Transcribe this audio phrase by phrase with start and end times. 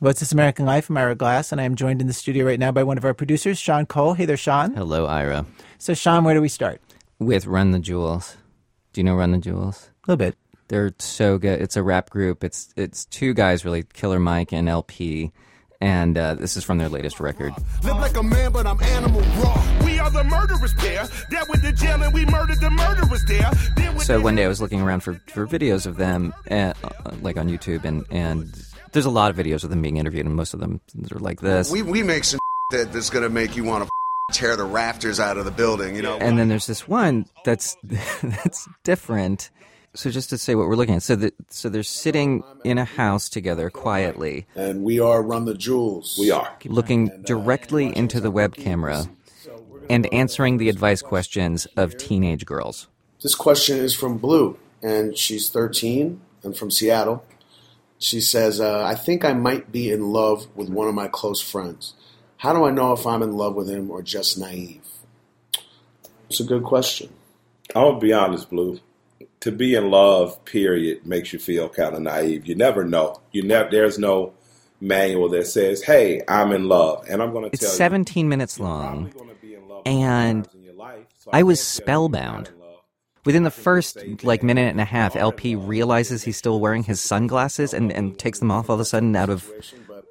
[0.00, 0.88] What's This American Life?
[0.88, 3.04] I'm Ira Glass, and I am joined in the studio right now by one of
[3.04, 4.14] our producers, Sean Cole.
[4.14, 4.72] Hey there, Sean.
[4.74, 5.44] Hello, Ira.
[5.78, 6.80] So, Sean, where do we start?
[7.18, 8.36] With Run the Jewels.
[8.92, 9.90] Do you know Run the Jewels?
[10.06, 10.36] A little bit.
[10.68, 11.60] They're so good.
[11.60, 12.44] It's a rap group.
[12.44, 15.32] It's it's two guys really, Killer Mike and El-P.
[15.80, 17.52] And uh, this is from their latest record.
[17.82, 19.84] Live like a man, but I'm animal raw.
[19.84, 21.08] We are the murderers pair.
[21.30, 23.50] That went to jail and we murdered the murderers there.
[24.00, 26.72] So one day I was looking around for, for videos of them, uh,
[27.20, 28.52] like on YouTube, and, and
[28.92, 30.80] there's a lot of videos of them being interviewed, and most of them
[31.12, 31.70] are like this.
[31.70, 33.90] We, we make some that that's going to make you want to
[34.32, 36.18] tear the rafters out of the building, you know?
[36.18, 39.50] and then there's this one that's that's different.
[39.94, 42.84] So just to say what we're looking at, so that so they're sitting in a
[42.84, 46.16] house together quietly, and we are Run the Jewels.
[46.20, 46.56] We are.
[46.66, 49.06] looking directly into the web camera
[49.90, 52.88] and answering the advice questions of teenage girls.
[53.22, 57.24] This question is from Blue, and she's 13 and from Seattle.
[57.98, 61.40] She says, uh, I think I might be in love with one of my close
[61.40, 61.94] friends.
[62.38, 64.82] How do I know if I'm in love with him or just naive?
[66.30, 67.10] It's a good question.
[67.74, 68.80] I'm gonna be honest, Blue.
[69.40, 72.46] To be in love, period, makes you feel kind of naive.
[72.46, 73.20] You never know.
[73.32, 73.70] You never.
[73.70, 74.32] There's no
[74.80, 78.64] manual that says, "Hey, I'm in love," and I'm gonna It's tell 17 minutes you.
[78.64, 79.10] you're long.
[79.10, 81.82] probably gonna be in love and sometimes in your life, so I was can't you
[81.84, 82.50] spellbound.
[83.24, 87.74] Within the first like minute and a half, El-P realizes he's still wearing his sunglasses
[87.74, 89.50] and, and takes them off all of a sudden out of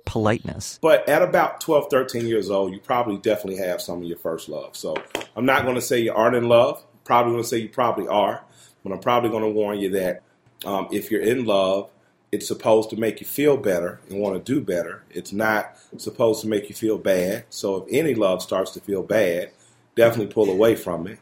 [0.05, 0.79] politeness.
[0.81, 4.49] But at about 12, 13 years old, you probably definitely have some of your first
[4.49, 4.75] love.
[4.75, 4.95] So
[5.35, 6.83] I'm not going to say you aren't in love.
[7.03, 8.43] Probably going to say you probably are.
[8.83, 10.23] But I'm probably going to warn you that
[10.65, 11.89] um, if you're in love,
[12.31, 15.03] it's supposed to make you feel better and want to do better.
[15.11, 17.45] It's not supposed to make you feel bad.
[17.49, 19.51] So if any love starts to feel bad,
[19.95, 21.19] definitely pull away from it.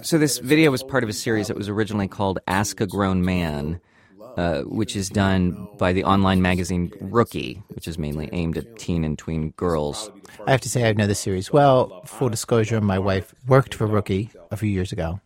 [0.00, 3.22] So this video was part of a series that was originally called Ask a Grown
[3.26, 3.78] Man,
[4.38, 9.04] uh, which is done by the online magazine Rookie, which is mainly aimed at teen
[9.04, 10.10] and tween girls.
[10.46, 12.02] I have to say, I know the series well.
[12.06, 15.20] Full disclosure, my wife worked for Rookie a few years ago.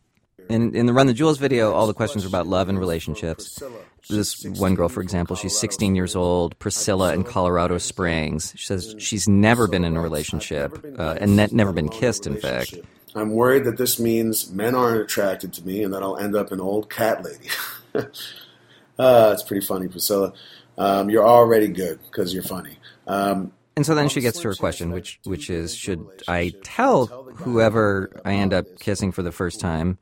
[0.48, 3.62] In, in the Run the Jewels video, all the questions are about love and relationships.
[4.10, 8.52] This one girl, for example, she's 16 years old, Priscilla in Colorado Springs.
[8.56, 12.36] She says she's never been in a relationship uh, and ne- never been kissed, in
[12.36, 12.74] fact.
[13.16, 16.52] I'm worried that this means men aren't attracted to me and that I'll end up
[16.52, 17.48] an old cat lady.
[18.98, 20.32] uh, it's pretty funny, Priscilla.
[20.78, 22.78] Um, you're already good because you're funny.
[23.06, 27.06] Um, And so then she gets to her question, which which is, should I tell
[27.06, 29.98] whoever I end up kissing for the first time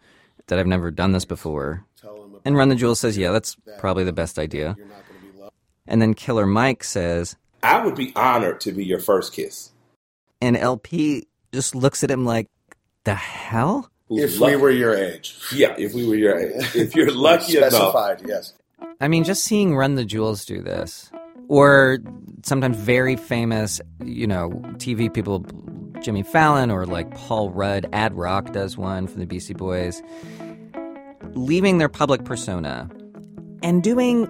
[0.47, 1.85] that I've never done this before?
[2.45, 4.77] And Run the Jewel says, yeah, that's probably the best idea.
[5.87, 9.71] And then Killer Mike says, I would be honored to be your first kiss.
[10.41, 12.49] and El-P just looks at him like,
[13.05, 13.91] the hell?
[14.09, 15.37] Who's if we were your age.
[15.53, 16.65] Yeah, if we were your age.
[16.75, 17.73] If you're lucky enough.
[17.73, 18.55] Specified, yes.
[19.01, 21.11] I mean, just seeing Run the Jewels do this,
[21.49, 21.99] or
[22.45, 25.45] sometimes very famous, you know, TV people,
[26.01, 30.03] Jimmy Fallon or like Paul Rudd, Ad Rock does one from the Beastie Boys,
[31.33, 32.89] leaving their public persona
[33.63, 34.27] and doing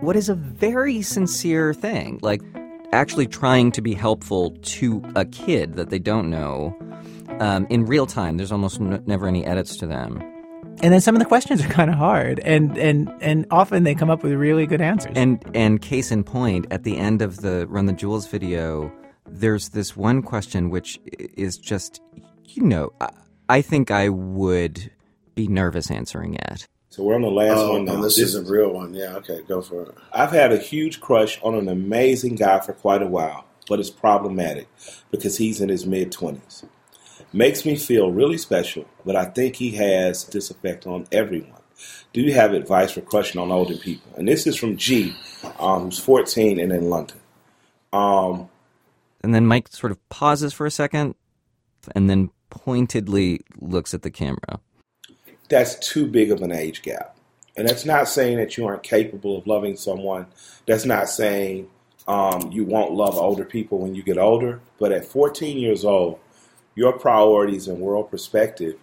[0.00, 2.40] what is a very sincere thing, like
[2.92, 6.76] actually trying to be helpful to a kid that they don't know
[7.42, 8.36] um, in real time.
[8.36, 10.22] There's almost n- never any edits to them.
[10.82, 13.94] And then some of the questions are kind of hard, and, and, and often they
[13.94, 15.12] come up with really good answers.
[15.16, 18.90] And and case in point, at the end of the Run the Jewels video,
[19.28, 20.98] there's this one question which
[21.36, 22.00] is just,
[22.44, 23.10] you know, I,
[23.48, 24.90] I think I would
[25.34, 26.66] be nervous answering it.
[26.90, 27.94] So we're on the last Oh, one now.
[27.94, 28.92] and this is a real one.
[28.94, 29.94] Yeah, okay, go for it.
[30.12, 33.88] I've had a huge crush on an amazing guy for quite a while, but it's
[33.90, 34.68] problematic
[35.10, 36.64] because he's in his mid 20s.
[37.32, 41.62] Makes me feel really special, but I think he has this effect on everyone.
[42.12, 44.12] Do you have advice for crushing on older people?
[44.16, 45.14] And this is from G,
[45.58, 47.18] um, who's 14 and in London.
[47.92, 48.48] Um,
[49.22, 51.14] And then Mike sort of pauses for a second,
[51.94, 54.60] and then pointedly looks at the camera.
[55.48, 57.16] that's too big of an age gap.
[57.56, 60.26] And that's not saying that you aren't capable of loving someone.
[60.66, 61.68] That's not saying
[62.08, 64.60] um, you won't love older people when you get older.
[64.78, 66.18] But at 14 years old,
[66.74, 68.76] your priorities and world perspective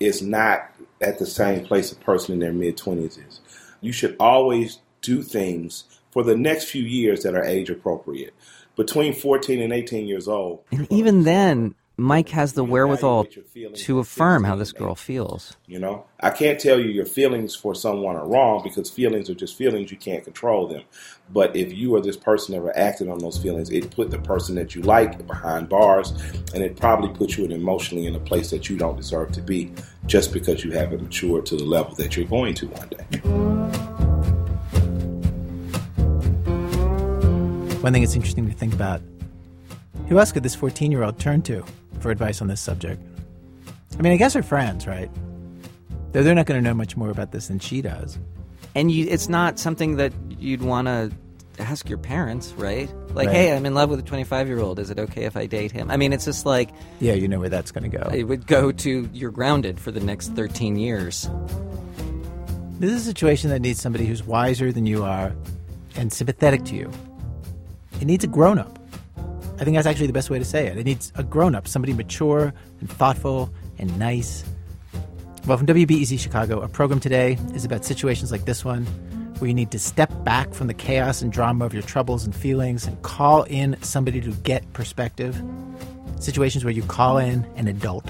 [0.00, 0.70] is not
[1.00, 3.40] at the same place a person in their mid 20s is.
[3.80, 8.34] You should always do things for the next few years that are age appropriate.
[8.76, 13.26] Between 14 and 18 years old, And even then, Mike has the wherewithal
[13.74, 15.56] to affirm how this girl feels.
[15.66, 19.34] You know, I can't tell you your feelings for someone are wrong because feelings are
[19.34, 19.90] just feelings.
[19.90, 20.84] You can't control them.
[21.32, 24.54] But if you or this person ever acted on those feelings, it put the person
[24.54, 26.12] that you like behind bars,
[26.54, 29.40] and it probably put you in emotionally in a place that you don't deserve to
[29.40, 29.72] be,
[30.06, 33.18] just because you haven't matured to the level that you're going to one day.
[37.80, 39.02] One thing that's interesting to think about
[40.08, 41.64] who else could this 14 year old turn to
[42.02, 43.02] for advice on this subject?
[43.98, 45.10] I mean, I guess her friends, right?
[46.12, 48.18] Though they're not going to know much more about this than she does.
[48.74, 51.10] And you, it's not something that you'd want to
[51.58, 52.88] ask your parents, right?
[53.14, 53.34] Like, Right.
[53.36, 54.78] hey, I'm in love with a 25 year old.
[54.78, 55.90] Is it okay if I date him?
[55.90, 58.08] I mean, it's just like Yeah, you know where that's going to go.
[58.14, 61.28] it would go to you're grounded for the next 13 years.
[62.78, 65.34] This is a situation that needs somebody who's wiser than you are
[65.96, 66.92] and sympathetic to you.
[68.00, 68.77] It needs a grown up.
[69.60, 70.78] I think that's actually the best way to say it.
[70.78, 74.44] It needs a grown up, somebody mature and thoughtful and nice.
[75.46, 78.86] Well, from WBEZ Chicago, our program today is about situations like this one
[79.38, 82.34] where you need to step back from the chaos and drama of your troubles and
[82.34, 85.40] feelings and call in somebody to get perspective.
[86.20, 88.04] Situations where you call in an adult.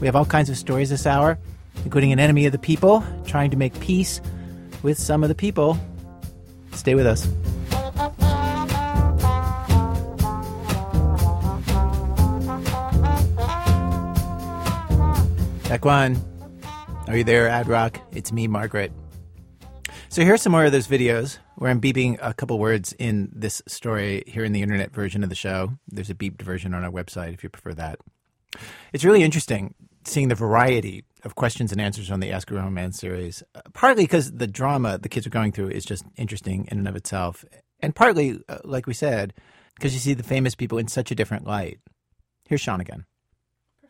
[0.00, 1.38] We have all kinds of stories this hour,
[1.84, 4.20] including an enemy of the people trying to make peace
[4.82, 5.78] with some of the people.
[6.72, 7.28] Stay with us.
[15.72, 16.20] Ekwan,
[17.08, 17.98] are you there, Ad Rock?
[18.12, 18.92] It's me, Margaret.
[20.10, 23.62] So here's some more of those videos where I'm beeping a couple words in this
[23.66, 25.72] story here in the internet version of the show.
[25.88, 28.00] There's a beeped version on our website if you prefer that.
[28.92, 29.74] It's really interesting
[30.04, 33.42] seeing the variety of questions and answers on the Ask a Man series,
[33.72, 36.96] partly because the drama the kids are going through is just interesting in and of
[36.96, 37.46] itself,
[37.80, 39.32] and partly, uh, like we said,
[39.76, 41.78] because you see the famous people in such a different light.
[42.46, 43.06] Here's Sean again.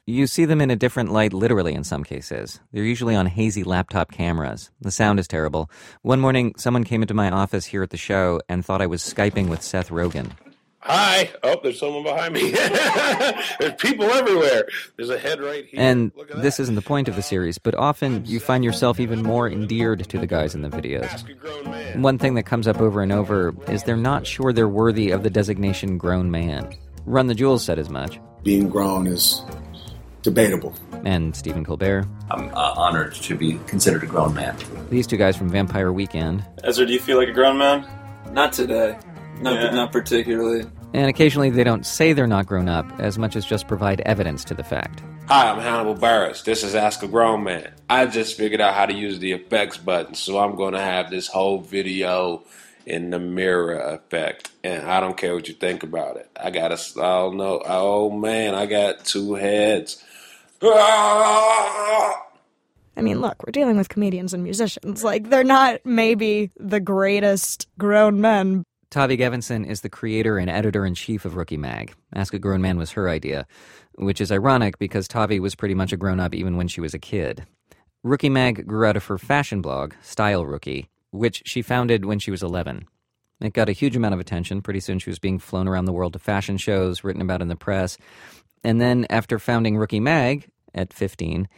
[0.05, 2.59] You see them in a different light, literally, in some cases.
[2.73, 4.69] They're usually on hazy laptop cameras.
[4.81, 5.71] The sound is terrible.
[6.03, 9.01] One morning, someone came into my office here at the show and thought I was
[9.01, 10.33] Skyping with Seth Rogen.
[10.81, 11.31] Hi.
[11.45, 12.51] Oh, there's someone behind me.
[13.61, 14.67] there's people everywhere.
[14.97, 15.81] There's a head right here.
[15.81, 18.99] And Look at this isn't the point of the series, but often you find yourself
[18.99, 21.05] even more endeared to the guys in the videos.
[21.05, 22.03] Ask a grown man.
[22.03, 25.23] One thing that comes up over and over is they're not sure they're worthy of
[25.23, 26.77] the designation grown man.
[27.07, 28.19] Run the Jewels said as much.
[28.43, 29.41] Being grown is
[30.23, 30.75] debatable.
[31.05, 32.07] And Stephen Colbert.
[32.31, 34.57] I'm uh, honored to be considered a grown man.
[34.91, 36.45] These two guys from Vampire Weekend.
[36.65, 37.87] Ezra, do you feel like a grown man?
[38.33, 38.99] Not today.
[39.41, 39.71] Not, Yeah.
[39.75, 40.65] not particularly.
[40.95, 44.45] And occasionally they don't say they're not grown up as much as just provide evidence
[44.45, 45.03] to the fact.
[45.29, 46.45] Hi, I'm Hannibal Buress.
[46.45, 47.71] This is Ask a Grown Man.
[47.89, 51.11] I just figured out how to use the effects button, so I'm going to have
[51.11, 52.45] this whole video
[52.85, 54.51] in the mirror effect.
[54.63, 56.29] And I don't care what you think about it.
[56.39, 60.03] I got a, oh no, oh man, I got two heads.
[60.63, 62.21] I
[63.01, 65.03] mean, look, we're dealing with comedians and musicians.
[65.03, 68.65] Like, they're not maybe the greatest grown men.
[68.91, 71.95] Tavi Gevinson is the creator and editor in chief of Rookie Mag.
[72.15, 73.47] Ask a Grown Man was her idea,
[73.95, 76.93] which is ironic because Tavi was pretty much a grown up even when she was
[76.93, 77.47] a kid.
[78.05, 82.31] Rookie Mag grew out of her fashion blog, Style Rookie, which she founded when she
[82.31, 82.87] was 11.
[83.41, 84.63] It got a huge amount of attention.
[84.63, 87.49] Pretty soon she was being flown around the world to fashion shows, written about in
[87.49, 87.99] the press.
[88.65, 91.49] And then after founding Rookie Mag at 15,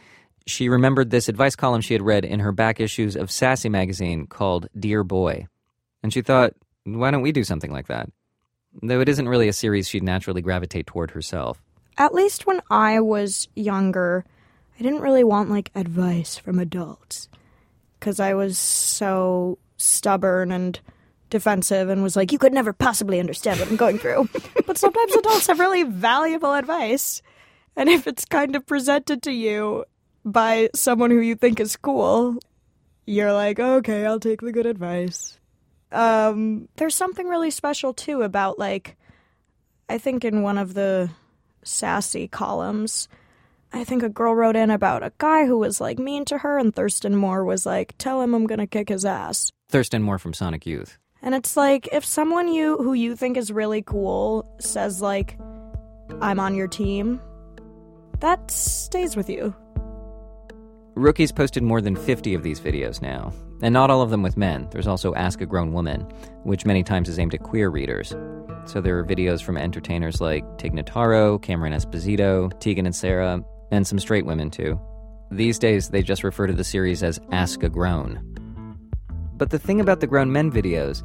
[0.47, 4.27] she remembered this advice column she had read in her back issues of Sassy magazine
[4.27, 5.47] called Dear Boy.
[6.03, 6.53] And she thought,
[6.83, 8.09] why don't we do something like that?
[8.81, 11.61] Though it isn't really a series she'd naturally gravitate toward herself.
[11.97, 14.25] At least when I was younger,
[14.79, 17.29] I didn't really want like advice from adults
[17.99, 20.79] because I was so stubborn and
[21.29, 24.29] defensive and was like, you could never possibly understand what I'm going through.
[24.65, 27.21] but sometimes adults have really valuable advice.
[27.75, 29.85] And if it's kind of presented to you
[30.23, 32.37] by someone who you think is cool,
[33.05, 35.39] you're like, okay, I'll take the good advice.
[35.91, 38.97] Um, there's something really special too about like,
[39.87, 41.09] I think in one of the
[41.63, 43.07] sassy columns,
[43.75, 46.57] I think a girl wrote in about a guy who was like mean to her,
[46.57, 50.33] and Thurston Moore was like, "Tell him I'm gonna kick his ass." Thurston Moore from
[50.33, 50.97] Sonic Youth.
[51.25, 55.37] And it's like if someone you who you think is really cool says like,
[56.21, 57.19] "I'm on your team,"
[58.19, 59.53] that stays with you.
[60.93, 64.37] Rookie's posted more than 50 of these videos now, and not all of them with
[64.37, 64.67] men.
[64.69, 66.01] There's also Ask a Grown Woman,
[66.43, 68.15] which many times is aimed at queer readers.
[68.65, 73.85] So there are videos from entertainers like Tig Notaro, Cameron Esposito, Tegan and Sarah, and
[73.85, 74.79] some straight women too.
[75.31, 78.34] These days, they just refer to the series as Ask a Grown.
[79.37, 81.03] But the thing about the grown men videos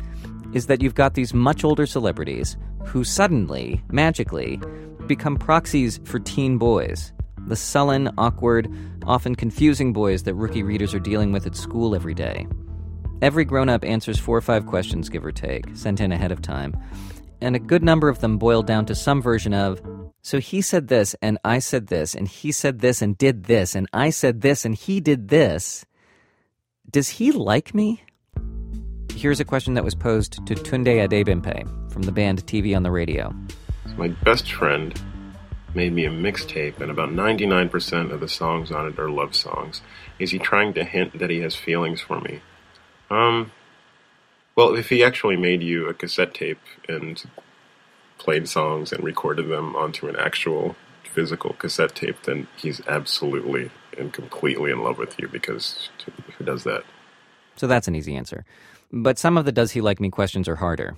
[0.54, 4.60] is that you've got these much older celebrities who suddenly, magically,
[5.06, 7.12] become proxies for teen boys.
[7.46, 8.72] The sullen, awkward,
[9.06, 12.46] often confusing boys that rookie readers are dealing with at school every day.
[13.22, 16.42] Every grown up answers four or five questions, give or take, sent in ahead of
[16.42, 16.76] time.
[17.40, 19.80] And a good number of them boil down to some version of,
[20.22, 23.74] so he said this, and I said this, and he said this, and did this,
[23.74, 25.86] and I said this, and he did this.
[26.90, 28.02] Does he like me?
[29.20, 32.90] Here's a question that was posed to Tunde Adebimpe from the band TV on the
[32.90, 33.34] Radio.
[33.98, 34.98] My best friend
[35.74, 39.82] made me a mixtape, and about 99% of the songs on it are love songs.
[40.18, 42.40] Is he trying to hint that he has feelings for me?
[43.10, 43.52] Um,
[44.56, 47.22] well, if he actually made you a cassette tape and
[48.16, 54.14] played songs and recorded them onto an actual physical cassette tape, then he's absolutely and
[54.14, 55.90] completely in love with you because
[56.38, 56.84] who does that?
[57.56, 58.46] So that's an easy answer.
[58.92, 60.96] But some of the does he like me questions are harder,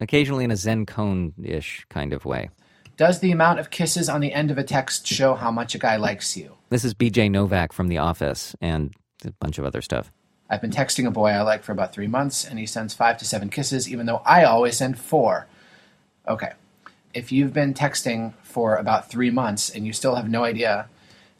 [0.00, 2.50] occasionally in a Zen koan ish kind of way.
[2.96, 5.78] Does the amount of kisses on the end of a text show how much a
[5.78, 6.52] guy likes you?
[6.70, 10.12] This is BJ Novak from The Office and a bunch of other stuff.
[10.48, 13.18] I've been texting a boy I like for about three months, and he sends five
[13.18, 15.48] to seven kisses, even though I always send four.
[16.28, 16.52] Okay.
[17.12, 20.88] If you've been texting for about three months and you still have no idea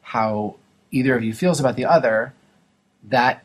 [0.02, 0.56] how
[0.90, 2.32] either of you feels about the other,
[3.04, 3.43] that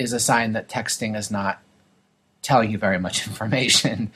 [0.00, 1.60] is a sign that texting is not
[2.40, 4.10] telling you very much information.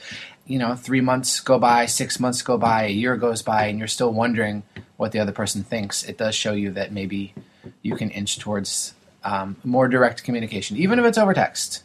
[0.47, 3.79] you know, three months go by, six months go by, a year goes by, and
[3.79, 4.63] you're still wondering
[4.97, 6.03] what the other person thinks.
[6.03, 7.35] It does show you that maybe
[7.83, 11.83] you can inch towards um, more direct communication, even if it's over text.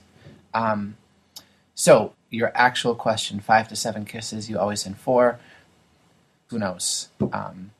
[0.53, 0.95] Um,
[1.75, 5.39] so, your actual question five to seven kisses, you always send four.
[6.47, 7.09] Who knows?
[7.31, 7.71] Um,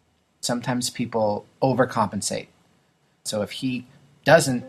[0.42, 2.48] sometimes people overcompensate.
[3.24, 3.86] So, if he
[4.24, 4.64] doesn't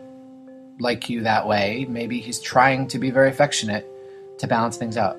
[0.81, 3.87] like you that way, maybe he's trying to be very affectionate
[4.39, 5.17] to balance things out.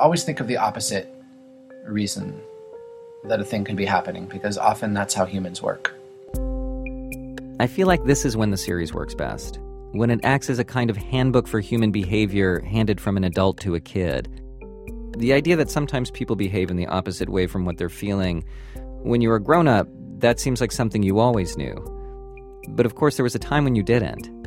[0.00, 1.08] Always think of the opposite
[1.86, 2.40] reason
[3.24, 5.94] that a thing could be happening, because often that's how humans work.
[7.60, 9.60] I feel like this is when the series works best.
[9.92, 13.60] When it acts as a kind of handbook for human behavior handed from an adult
[13.60, 14.28] to a kid.
[15.16, 18.42] The idea that sometimes people behave in the opposite way from what they're feeling,
[19.02, 19.86] when you're a grown up,
[20.18, 21.76] that seems like something you always knew.
[22.70, 24.41] But of course, there was a time when you didn't.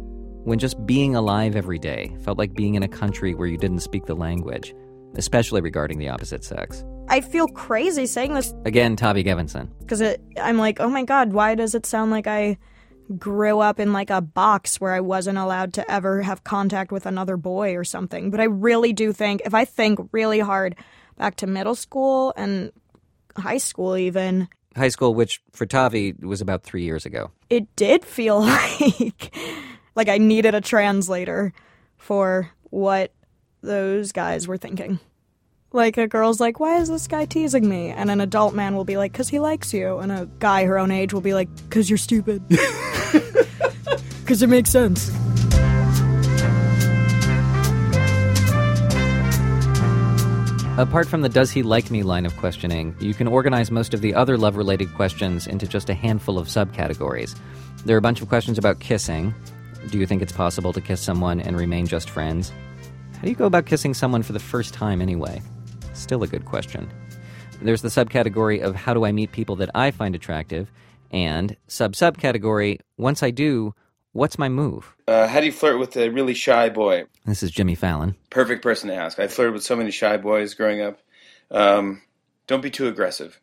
[0.46, 3.80] When just being alive every day felt like being in a country where you didn't
[3.80, 4.76] speak the language,
[5.16, 6.84] especially regarding the opposite sex.
[7.08, 9.70] I feel crazy saying this Again, Tavi Gevinson.
[9.80, 10.04] because
[10.40, 12.60] I'm like, oh my god, why does it sound like I
[13.18, 17.08] grew up in like a box where I wasn't allowed to ever have contact with
[17.08, 18.30] another boy or something?
[18.30, 20.76] But I really do think, if I think really hard
[21.18, 22.72] back to middle school and
[23.36, 24.48] high school, even,
[24.78, 27.32] High school, which for Tavi was about three years ago.
[27.50, 29.34] it did feel like
[29.96, 31.54] like I needed a translator
[31.98, 33.14] for what
[33.62, 35.00] those guys were thinking.
[35.72, 38.86] Like a girl's like, "Why is this guy teasing me?" And an adult man will
[38.86, 41.50] be like, "Cause he likes you." And a guy her own age will be like,
[41.70, 42.44] "Cause you're stupid."
[44.26, 45.12] Cause it makes sense.
[50.78, 54.02] Apart from the does he like me line of questioning, you can organize most of
[54.02, 57.34] the other love related questions into just a handful of subcategories.
[57.86, 59.34] There are a bunch of questions about kissing.
[59.90, 62.52] Do you think it's possible to kiss someone and remain just friends?
[63.14, 65.42] How do you go about kissing someone for the first time anyway?
[65.94, 66.90] Still a good question.
[67.62, 70.72] There's the subcategory of how do I meet people that I find attractive,
[71.12, 73.76] and sub subcategory once I do,
[74.12, 74.96] what's my move?
[75.08, 77.06] Uh, how do you flirt with a really shy boy?
[77.26, 78.16] This is Jimmy Fallon.
[78.32, 79.20] Perfect person to ask.
[79.20, 81.00] I flirted with so many shy boys growing up.
[81.52, 82.02] Um,
[82.48, 83.40] don't be too aggressive.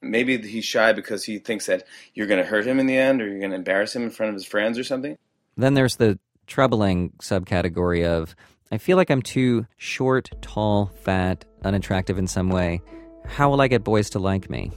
[0.00, 1.84] Maybe he's shy because he thinks that
[2.14, 4.10] you're going to hurt him in the end or you're going to embarrass him in
[4.10, 5.18] front of his friends or something.
[5.56, 8.34] Then there's the troubling subcategory of
[8.70, 12.80] I feel like I'm too short, tall, fat, unattractive in some way.
[13.26, 14.72] How will I get boys to like me?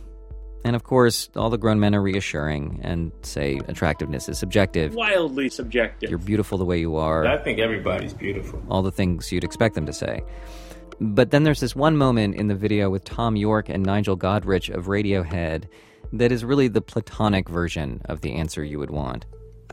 [0.65, 4.95] And of course, all the grown men are reassuring and say attractiveness is subjective.
[4.95, 6.09] Wildly subjective.
[6.09, 7.25] You're beautiful the way you are.
[7.25, 8.61] I think everybody's beautiful.
[8.69, 10.23] All the things you'd expect them to say.
[10.99, 14.73] But then there's this one moment in the video with Thom Yorke and Nigel Godrich
[14.73, 15.65] of Radiohead
[16.13, 19.25] that is really the platonic version of the answer you would want.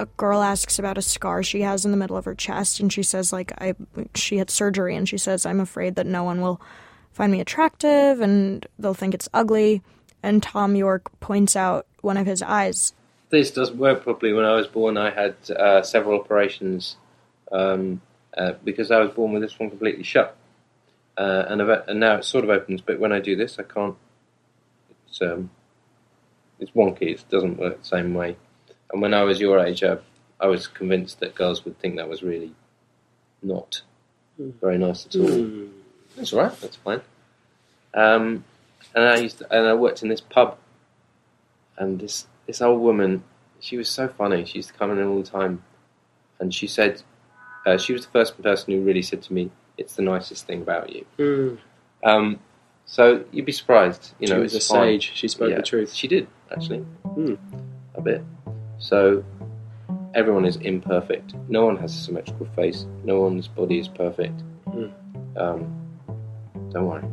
[0.03, 2.93] A girl asks about a scar she has in the middle of her chest, and
[2.93, 3.75] she says, like, I
[4.17, 6.61] she had surgery, and she says, I'm afraid that no one will
[7.13, 9.81] find me attractive, and they'll think it's ugly.
[10.21, 12.95] And Thom Yorke points out one of his eyes.
[13.31, 14.33] This doesn't work properly.
[14.33, 16.97] When I was born, I had uh, several operations
[17.53, 18.01] um,
[18.37, 20.37] uh, because I was born with this one completely shut,
[21.17, 22.81] uh, and, and now it sort of opens.
[22.81, 23.95] But when I do this, I can't.
[25.07, 25.51] It's um,
[26.59, 27.13] it's wonky.
[27.13, 28.37] It doesn't work the same way.
[28.93, 29.99] And when I was your age, I,
[30.41, 32.53] I was convinced that girls would think that was really
[33.43, 33.83] not
[34.39, 35.27] very nice at all.
[35.29, 35.71] Mm.
[36.17, 36.61] That's all right.
[36.61, 37.01] That's fine.
[37.95, 38.45] Um,
[38.95, 40.59] and I used to, and I worked in this pub,
[41.79, 43.23] and this this old woman,
[43.61, 44.45] she was so funny.
[44.45, 45.63] She used to come in all the time,
[46.39, 47.03] and she said,
[47.67, 50.63] uh, she was the first person who really said to me, "It's the nicest thing
[50.63, 51.59] about you." Mm.
[52.05, 52.41] Um,
[52.85, 54.13] so you'd be surprised.
[54.19, 54.35] You know.
[54.35, 54.87] She know, was it's a fine.
[55.01, 55.13] sage.
[55.15, 55.93] She spoke Yeah, the truth.
[55.95, 57.39] She did actually Mm.
[57.95, 58.23] a bit.
[58.83, 59.25] So
[60.13, 61.35] everyone is imperfect.
[61.49, 62.85] No one has a symmetrical face.
[63.05, 64.43] No one's body is perfect.
[65.37, 65.73] Um,
[66.71, 67.05] don't worry.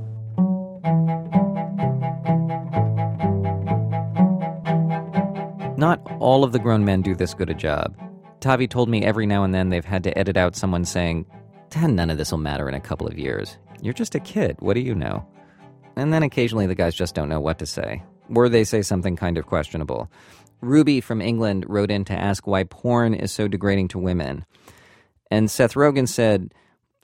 [5.77, 7.95] Not all of the grown men do this good a job.
[8.39, 11.27] Tavi told me every now and then they've had to edit out someone saying,
[11.69, 13.59] "Dad, none of this will matter in a couple of years.
[13.79, 14.55] You're just a kid.
[14.59, 15.23] What do you know?
[15.95, 18.01] And then occasionally the guys just don't know what to say.
[18.33, 20.09] Or they say something kind of questionable.
[20.62, 24.46] Ruby from England wrote in to ask why porn is so degrading to women.
[25.32, 26.54] And Seth Rogen said,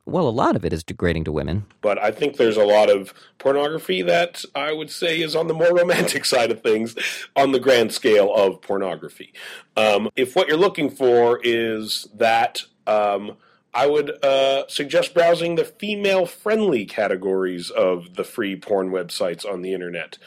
[0.05, 1.65] well, a lot of it is degrading to women.
[1.81, 5.53] But I think there's a lot of pornography that I would say is on the
[5.53, 6.95] more romantic side of things
[7.35, 9.33] on the grand scale of pornography.
[9.75, 13.37] Um, if what you're looking for is that, um,
[13.73, 19.63] I would uh, suggest browsing the female friendly categories of the free porn websites on
[19.63, 20.17] the internet.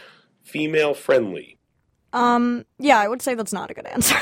[0.42, 1.57] Female friendly.
[2.12, 4.16] Um, yeah, I would say that's not a good answer.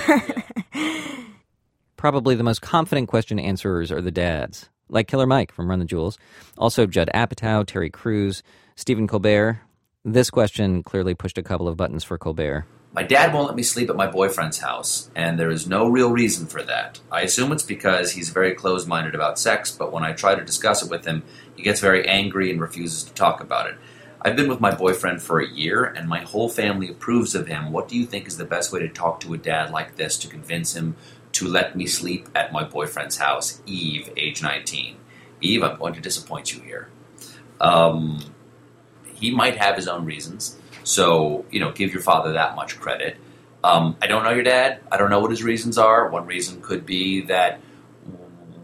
[1.96, 5.84] Probably the most confident question answerers are the dads, like Killer Mike from Run the
[5.84, 6.18] Jewels,
[6.58, 8.42] also Judd Apatow, Terry Crews,
[8.74, 9.60] Stephen Colbert.
[10.04, 12.66] This question clearly pushed a couple of buttons for Colbert.
[12.92, 16.10] My dad won't let me sleep at my boyfriend's house, and there is no real
[16.10, 17.00] reason for that.
[17.12, 20.44] I assume it's because he's very close minded about sex, but when I try to
[20.44, 21.22] discuss it with him,
[21.56, 23.76] he gets very angry and refuses to talk about it.
[24.26, 27.70] I've been with my boyfriend for a year, and my whole family approves of him.
[27.70, 30.18] What do you think is the best way to talk to a dad like this
[30.18, 30.96] to convince him
[31.30, 33.62] to let me sleep at my boyfriend's house?
[33.66, 34.96] Eve, age 19.
[35.42, 36.88] Eve, I'm going to disappoint you here.
[37.60, 38.18] Um,
[39.14, 40.58] he might have his own reasons.
[40.82, 43.18] So, you know, give your father that much credit.
[43.62, 44.80] Um, I don't know your dad.
[44.90, 46.08] I don't know what his reasons are.
[46.08, 47.60] One reason could be that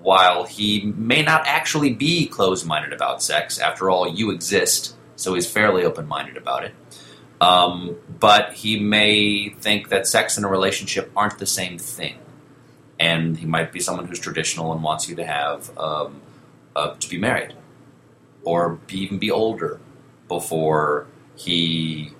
[0.00, 5.34] while he may not actually be closed minded about sex, after all, you exist, so
[5.34, 6.74] he's fairly open minded about it.
[7.40, 12.18] Um, but he may think that sex and a relationship aren't the same thing.
[13.00, 16.20] And he might be someone who's traditional and wants you to have um,
[16.76, 17.54] uh, to be married
[18.44, 19.80] or be, even be older
[20.28, 22.12] before he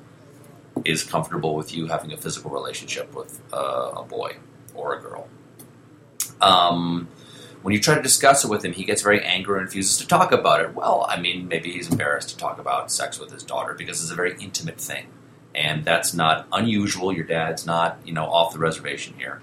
[0.85, 4.37] is comfortable with you having a physical relationship with uh, a boy
[4.75, 5.29] or a girl.
[6.41, 7.09] Um,
[7.63, 10.07] when you try to discuss it with him, he gets very angry and refuses to
[10.07, 10.75] talk about it.
[10.75, 14.11] Well, I mean, maybe he's embarrassed to talk about sex with his daughter because it's
[14.11, 15.07] a very intimate thing,
[15.55, 17.13] and that's not unusual.
[17.13, 19.43] Your dad's not, you know, off the reservation here.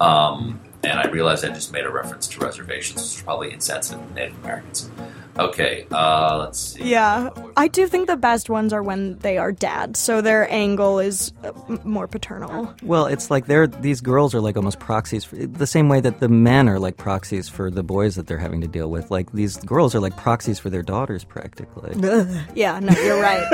[0.00, 4.06] Um, and I realize I just made a reference to reservations, which is probably insensitive
[4.06, 4.90] to Native Americans.
[5.38, 6.84] Okay, uh, let's see.
[6.90, 10.98] yeah, I do think the best ones are when they are dads, so their angle
[10.98, 11.52] is uh,
[11.84, 12.74] more paternal.
[12.82, 16.20] Well, it's like they're these girls are like almost proxies for the same way that
[16.20, 19.10] the men are like proxies for the boys that they're having to deal with.
[19.10, 21.94] Like these girls are like proxies for their daughters practically.
[22.54, 23.46] Yeah, no, you're right.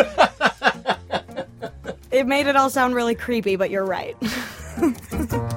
[2.10, 4.16] it made it all sound really creepy, but you're right.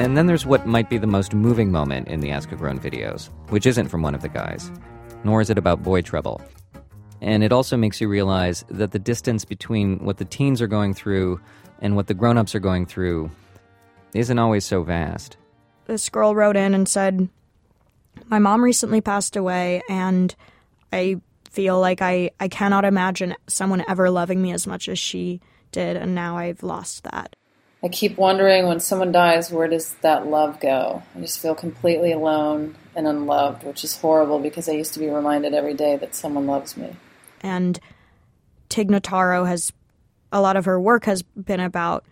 [0.00, 2.80] And then there's what might be the most moving moment in the Ask a Grown
[2.80, 4.72] videos, which isn't from one of the guys,
[5.24, 6.40] nor is it about boy trouble.
[7.20, 10.94] And it also makes you realize that the distance between what the teens are going
[10.94, 11.38] through
[11.82, 13.30] and what the grown ups are going through
[14.14, 15.36] isn't always so vast.
[15.84, 17.28] this girl wrote in and said,
[18.28, 20.34] My mom recently passed away, and
[20.94, 25.42] I feel like I, I cannot imagine someone ever loving me as much as she
[25.72, 27.36] did, and now I've lost that.
[27.82, 31.02] I keep wondering when someone dies, where does that love go?
[31.16, 35.08] I just feel completely alone and unloved, which is horrible because I used to be
[35.08, 36.96] reminded every day that someone loves me.
[37.40, 37.80] And
[38.68, 39.72] Tig Notaro has,
[40.30, 42.04] a lot of her work has been about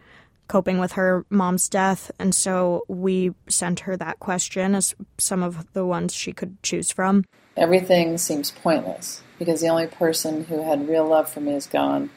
[0.49, 5.71] coping with her mom's death, and so we sent her that question as some of
[5.75, 7.25] the ones she could choose from.
[7.57, 12.09] Everything seems pointless because the only person who had real love for me is gone.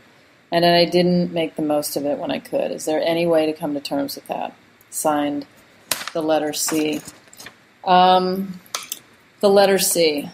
[0.51, 2.71] And I didn't make the most of it when I could.
[2.71, 4.53] Is there any way to come to terms with that?
[4.89, 5.45] Signed,
[6.11, 7.01] the letter C.
[7.85, 8.59] Um,
[9.39, 10.29] the letter C.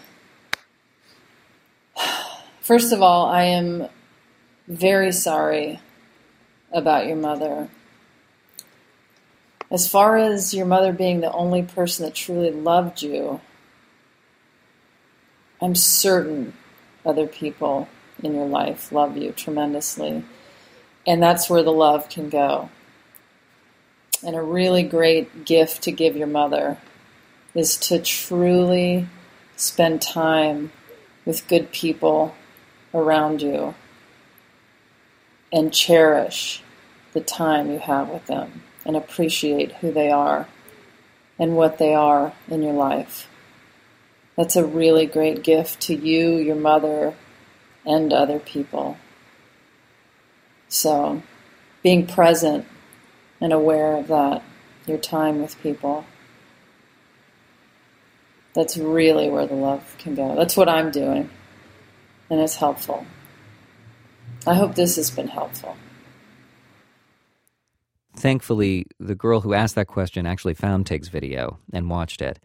[2.60, 3.88] First of all, I am
[4.66, 5.80] very sorry
[6.72, 7.68] about your mother.
[9.70, 13.40] As far as your mother being the only person that truly loved you,
[15.62, 16.54] I'm certain
[17.04, 17.88] other people
[18.22, 20.24] in your life love you tremendously.
[21.06, 22.70] And that's where the love can go.
[24.24, 26.78] And a really great gift to give your mother
[27.54, 29.06] is to truly
[29.56, 30.72] spend time
[31.24, 32.34] with good people
[32.92, 33.74] around you
[35.52, 36.62] and cherish
[37.12, 40.48] the time you have with them and appreciate who they are
[41.38, 43.28] and what they are in your life.
[44.36, 47.14] That's a really great gift to you, your mother,
[47.88, 48.98] and other people.
[50.68, 51.22] So,
[51.82, 52.66] being present
[53.40, 54.42] and aware of that,
[54.86, 56.04] your time with people,
[58.52, 60.36] that's really where the love can go.
[60.36, 61.30] That's what I'm doing,
[62.28, 63.06] and it's helpful.
[64.46, 65.76] I hope this has been helpful.
[68.16, 72.38] Thankfully, the girl who asked that question actually found Tig's video and watched it.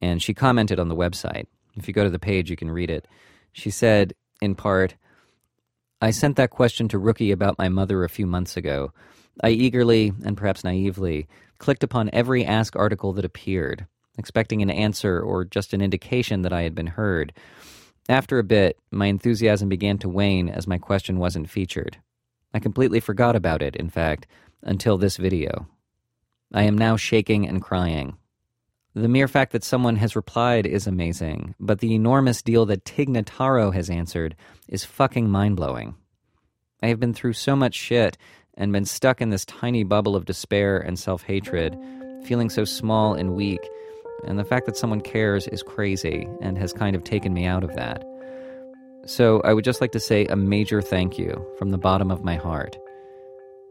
[0.00, 1.46] And she commented on the website.
[1.74, 3.08] If you go to the page, you can read it.
[3.52, 4.94] She said, in part,
[6.00, 8.92] I sent that question to Rookie about my mother a few months ago.
[9.42, 11.26] I eagerly, and perhaps naively,
[11.58, 13.86] clicked upon every Ask article that appeared,
[14.18, 17.32] expecting an answer or just an indication that I had been heard.
[18.08, 21.98] After a bit, my enthusiasm began to wane as my question wasn't featured.
[22.54, 24.26] I completely forgot about it, in fact,
[24.62, 25.66] until this video.
[26.52, 28.16] I am now shaking and crying.
[28.96, 33.10] The mere fact that someone has replied is amazing, but the enormous deal that Tig
[33.10, 34.34] Notaro has answered
[34.68, 35.96] is fucking mind blowing.
[36.82, 38.16] I have been through so much shit
[38.54, 41.76] and been stuck in this tiny bubble of despair and self hatred,
[42.24, 43.60] feeling so small and weak,
[44.26, 47.64] and the fact that someone cares is crazy and has kind of taken me out
[47.64, 48.02] of that.
[49.04, 52.24] So I would just like to say a major thank you from the bottom of
[52.24, 52.78] my heart.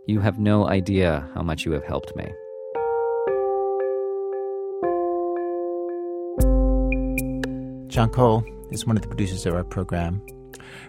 [0.06, 2.32] You have no idea how much you have helped me.
[7.96, 10.22] Sean Cole is one of the producers of our program.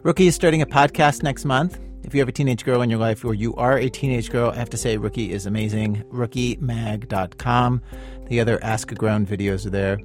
[0.02, 1.78] Rookie is starting a podcast next month.
[2.02, 4.50] If you have a teenage girl in your life or you are a teenage girl,
[4.50, 6.02] I have to say Rookie is amazing.
[6.12, 7.80] RookieMag.com.
[8.26, 10.00] The other Ask a Grown videos are there.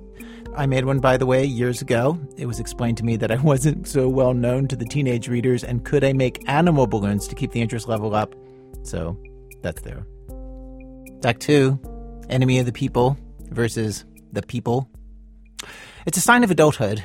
[0.55, 2.19] I made one, by the way, years ago.
[2.37, 5.63] It was explained to me that I wasn't so well known to the teenage readers,
[5.63, 8.35] and could I make animal balloons to keep the interest level up?
[8.83, 9.17] So
[9.63, 10.05] that's there.
[11.25, 11.79] Act two
[12.29, 13.17] Enemy of the People
[13.49, 14.87] versus the People.
[16.05, 17.03] It's a sign of adulthood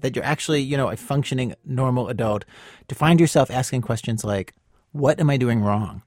[0.00, 2.44] that you're actually, you know, a functioning normal adult
[2.88, 4.52] to find yourself asking questions like,
[4.92, 6.02] What am I doing wrong?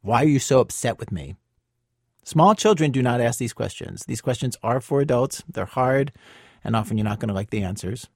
[0.00, 1.36] Why are you so upset with me?
[2.24, 4.04] Small children do not ask these questions.
[4.06, 6.12] These questions are for adults, they're hard,
[6.64, 8.08] and often you're not going to like the answers.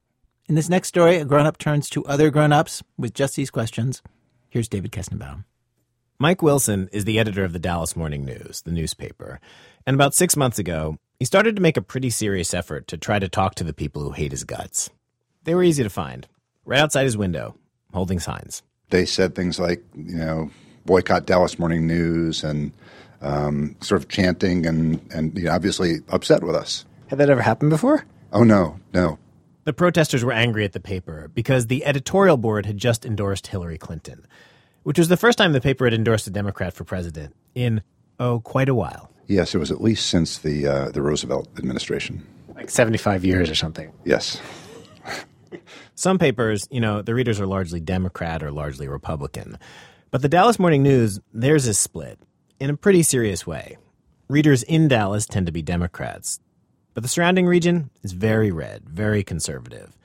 [0.49, 3.51] In this next story, a grown up turns to other grown ups with just these
[3.51, 4.03] questions.
[4.49, 5.45] Here's David Kestenbaum.
[6.19, 9.39] Mike Wilson is the editor of the Dallas Morning News, the newspaper.
[9.87, 13.19] And about six months ago, he started to make a pretty serious effort to try
[13.19, 14.89] to talk to the people who hate his guts.
[15.45, 16.27] They were easy to find,
[16.65, 17.57] right outside his window,
[17.93, 18.63] holding signs.
[18.89, 20.51] They said things like, you know,
[20.87, 22.73] boycott Dallas Morning News and
[23.21, 26.87] um, sort of chanting and, and you know, obviously upset with us.
[27.09, 28.07] Had that ever happened before?
[28.33, 29.19] Oh, no, no.
[29.65, 33.77] The protesters were angry at the paper because the editorial board had just endorsed Hillary
[33.77, 34.27] Clinton,
[34.85, 37.83] which was the first time the paper had endorsed a Democrat for president in,
[38.19, 39.10] oh, quite a while.
[39.31, 42.27] Yes, it was at least since the uh, the Roosevelt administration.
[42.53, 43.93] Like 75 years or something.
[44.05, 44.41] Yes.
[45.95, 49.57] Some papers, you know, the readers are largely Democrat or largely Republican.
[50.11, 52.19] But the Dallas Morning News, theirs is split
[52.59, 53.79] in a pretty serious way.
[54.29, 56.41] Readers in Dallas tend to be Democrats,
[56.95, 59.97] but the surrounding region is very red, very conservative.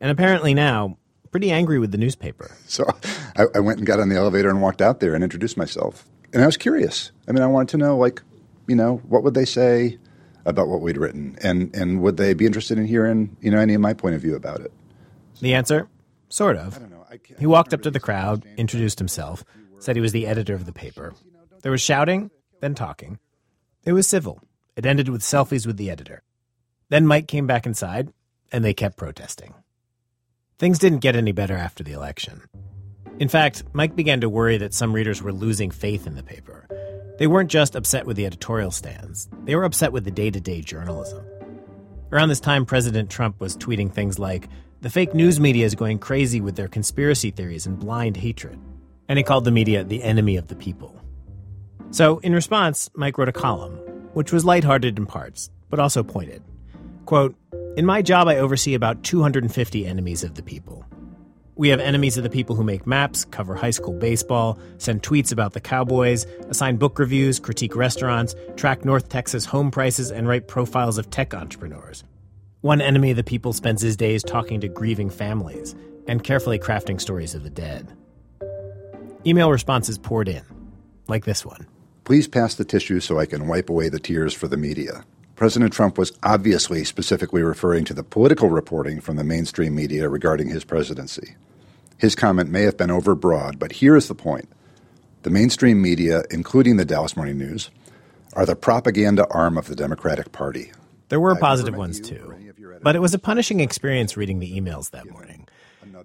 [0.00, 0.98] And apparently now,
[1.30, 2.50] pretty angry with the newspaper.
[2.66, 2.84] So
[3.36, 6.04] I, I went and got on the elevator and walked out there and introduced myself.
[6.32, 7.12] And I was curious.
[7.28, 8.22] I mean, I wanted to know, like,
[8.72, 9.98] you know, what would they say
[10.46, 13.74] about what we'd written, and and would they be interested in hearing, you know, any
[13.74, 14.72] of my point of view about it?
[15.42, 15.88] The answer?
[16.30, 16.80] Sort of.
[17.38, 19.44] He walked up to the crowd, introduced himself,
[19.78, 21.12] said he was the editor of the paper.
[21.60, 22.30] There was shouting,
[22.60, 23.18] then talking.
[23.84, 24.40] It was civil.
[24.74, 26.22] It ended with selfies with the editor.
[26.88, 28.10] Then Mike came back inside,
[28.50, 29.52] and they kept protesting.
[30.58, 32.40] Things didn't get any better after the election.
[33.18, 36.66] In fact, Mike began to worry that some readers were losing faith in the paper.
[37.22, 40.40] They weren't just upset with the editorial stands, they were upset with the day to
[40.40, 41.24] day journalism.
[42.10, 44.48] Around this time, President Trump was tweeting things like,
[44.80, 48.58] the fake news media is going crazy with their conspiracy theories and blind hatred.
[49.08, 51.00] And he called the media the enemy of the people.
[51.92, 53.76] So, in response, Mike wrote a column,
[54.14, 56.42] which was lighthearted in parts, but also pointed.
[57.06, 57.36] Quote,
[57.76, 60.84] In my job, I oversee about 250 enemies of the people.
[61.54, 65.32] We have enemies of the people who make maps, cover high school baseball, send tweets
[65.32, 70.48] about the Cowboys, assign book reviews, critique restaurants, track North Texas home prices, and write
[70.48, 72.04] profiles of tech entrepreneurs.
[72.62, 75.74] One enemy of the people spends his days talking to grieving families
[76.08, 77.86] and carefully crafting stories of the dead.
[79.26, 80.42] Email responses poured in,
[81.06, 81.66] like this one.
[82.04, 85.04] Please pass the tissue so I can wipe away the tears for the media.
[85.42, 90.48] President Trump was obviously specifically referring to the political reporting from the mainstream media regarding
[90.48, 91.34] his presidency.
[91.98, 94.48] His comment may have been overbroad, but here is the point.
[95.24, 97.70] The mainstream media, including the Dallas Morning News,
[98.34, 100.70] are the propaganda arm of the Democratic Party.
[101.08, 102.32] There were positive ones too,
[102.80, 105.48] but it was a punishing experience reading the emails that morning.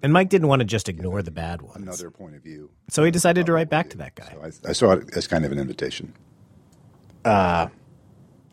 [0.02, 1.76] And Mike didn't want to just ignore the bad ones.
[1.76, 2.70] Another point of view.
[2.88, 4.34] So he decided to write back to that guy.
[4.42, 6.12] I, I saw it as kind of an invitation.
[7.24, 7.68] Uh,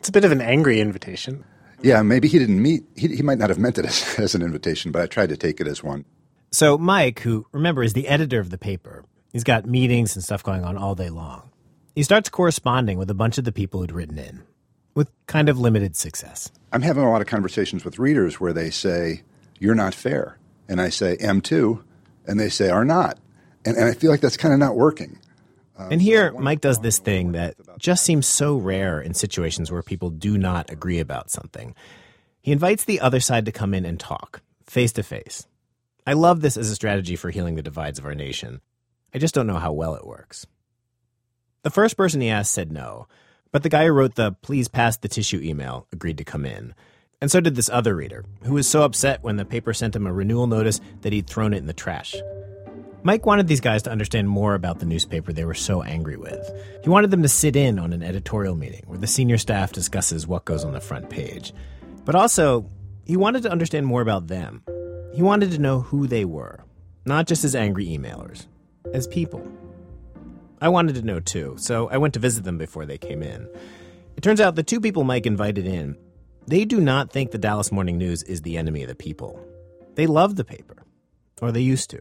[0.06, 1.44] It's a bit of an angry invitation.
[1.82, 2.84] Yeah, maybe he didn't meet.
[2.96, 5.36] He, he might not have meant it as, as an invitation, but I tried to
[5.36, 6.06] take it as one.
[6.52, 10.44] So Mike, who remember is the editor of the paper, he's got meetings and stuff
[10.44, 11.50] going on all day long.
[11.96, 14.44] He starts corresponding with a bunch of the people who'd written in,
[14.94, 16.52] with kind of limited success.
[16.72, 19.24] I'm having a lot of conversations with readers where they say,
[19.58, 20.38] You're not fair.
[20.70, 21.84] And I say, Am too.
[22.28, 23.18] And they say, Are not.
[23.66, 25.18] And, and I feel like that's kind of not working.
[25.78, 30.10] And here, Mike does this thing that just seems so rare in situations where people
[30.10, 31.76] do not agree about something.
[32.42, 35.48] He invites the other side to come in and talk, face to face.
[36.08, 38.62] I love this as a strategy for healing the divides of our nation.
[39.14, 40.46] I just don't know how well it works.
[41.64, 43.08] The first person he asked said no,
[43.52, 46.76] but the guy who wrote the please pass the tissue email agreed to come in.
[47.22, 50.06] And so did this other reader, who was so upset when the paper sent him
[50.06, 52.16] a renewal notice that he'd thrown it in the trash.
[53.06, 56.52] Mike wanted these guys to understand more about the newspaper they were so angry with.
[56.82, 60.26] He wanted them to sit in on an editorial meeting where the senior staff discusses
[60.26, 61.54] what goes on the front page.
[62.04, 62.68] But also,
[63.06, 64.64] he wanted to understand more about them.
[65.14, 66.66] He wanted to know who they were,
[67.06, 68.48] not just as angry emailers,
[68.92, 69.48] as people.
[70.60, 73.48] I wanted to know too, so I went to visit them before they came in.
[74.18, 75.96] It turns out the two people Mike invited in,
[76.48, 79.40] they do not think the Dallas Morning News is the enemy of the people.
[79.94, 80.78] They love the paper,
[81.40, 82.00] or they used to.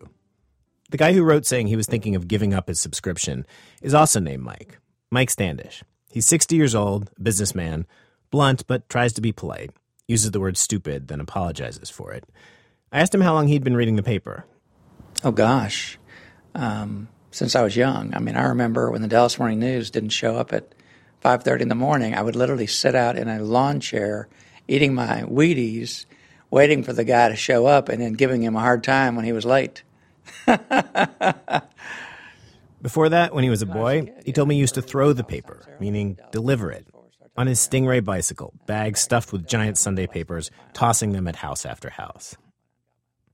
[0.90, 3.46] The guy who wrote saying he was thinking of giving up his subscription
[3.82, 4.78] is also named Mike.
[5.10, 5.82] Mike Standish.
[6.10, 7.86] He's 60 years old, businessman,
[8.30, 9.70] blunt but tries to be polite,
[10.06, 12.24] uses the word stupid, then apologizes for it.
[12.92, 14.44] I asked him how long he'd been reading the paper.
[15.24, 15.98] Oh gosh,
[16.54, 18.14] um, since I was young.
[18.14, 20.74] I mean, I remember when the Dallas Morning News didn't show up at
[21.20, 22.14] 5:30 in the morning.
[22.14, 24.28] I would literally sit out in a lawn chair,
[24.68, 26.04] eating my Wheaties,
[26.50, 29.24] waiting for the guy to show up, and then giving him a hard time when
[29.24, 29.82] he was late.
[32.82, 35.24] Before that, when he was a boy, he told me he used to throw the
[35.24, 36.86] paper, meaning deliver it,
[37.36, 41.90] on his Stingray bicycle, bags stuffed with giant Sunday papers, tossing them at house after
[41.90, 42.36] house.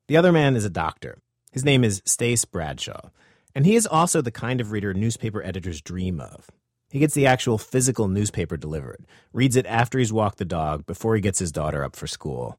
[0.07, 1.19] The other man is a doctor.
[1.53, 3.11] His name is Stace Bradshaw,
[3.55, 6.49] and he is also the kind of reader newspaper editors dream of.
[6.91, 11.15] He gets the actual physical newspaper delivered, reads it after he's walked the dog, before
[11.15, 12.59] he gets his daughter up for school.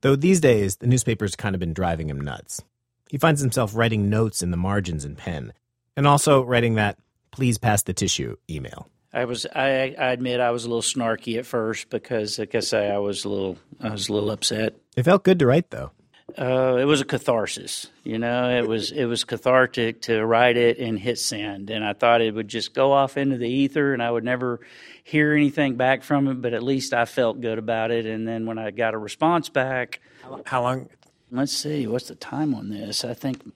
[0.00, 2.62] Though these days, the newspaper's kind of been driving him nuts.
[3.08, 5.52] He finds himself writing notes in the margins in pen,
[5.96, 6.98] and also writing that
[7.30, 8.88] please pass the tissue email.
[9.12, 12.60] I was I, I admit I was a little snarky at first because like I
[12.60, 14.76] say I was a little I was a little upset.
[14.96, 15.92] It felt good to write though.
[16.36, 18.50] Uh, it was a catharsis, you know.
[18.50, 22.34] It was it was cathartic to write it and hit send, and I thought it
[22.34, 24.60] would just go off into the ether, and I would never
[25.04, 26.42] hear anything back from it.
[26.42, 28.04] But at least I felt good about it.
[28.04, 30.00] And then when I got a response back,
[30.44, 30.90] how long?
[31.30, 33.04] Let's see, what's the time on this?
[33.04, 33.52] I think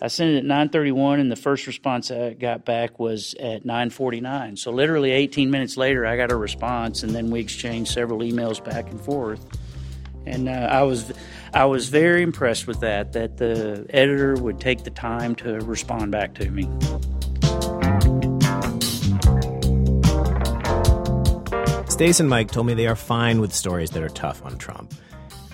[0.00, 3.34] I sent it at nine thirty one, and the first response I got back was
[3.40, 4.58] at nine forty nine.
[4.58, 8.62] So literally eighteen minutes later, I got a response, and then we exchanged several emails
[8.62, 9.40] back and forth.
[10.26, 11.12] And uh, I was
[11.54, 13.14] I was very impressed with that.
[13.14, 16.64] That the editor would take the time to respond back to me.
[21.88, 24.92] Stace and Mike told me they are fine with stories that are tough on Trump.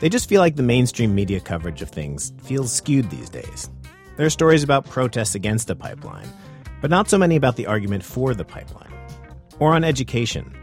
[0.00, 3.70] They just feel like the mainstream media coverage of things feels skewed these days.
[4.16, 6.28] There are stories about protests against the pipeline,
[6.80, 8.92] but not so many about the argument for the pipeline.
[9.58, 10.56] Or on education.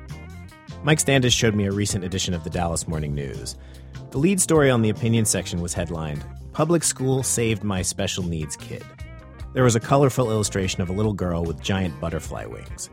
[0.84, 3.56] Mike Standish showed me a recent edition of the Dallas Morning News.
[4.10, 8.56] The lead story on the opinion section was headlined Public School Saved My Special Needs
[8.56, 8.84] Kid.
[9.54, 12.90] There was a colorful illustration of a little girl with giant butterfly wings.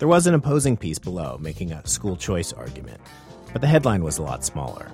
[0.00, 3.00] There was an opposing piece below making a school choice argument,
[3.52, 4.90] but the headline was a lot smaller.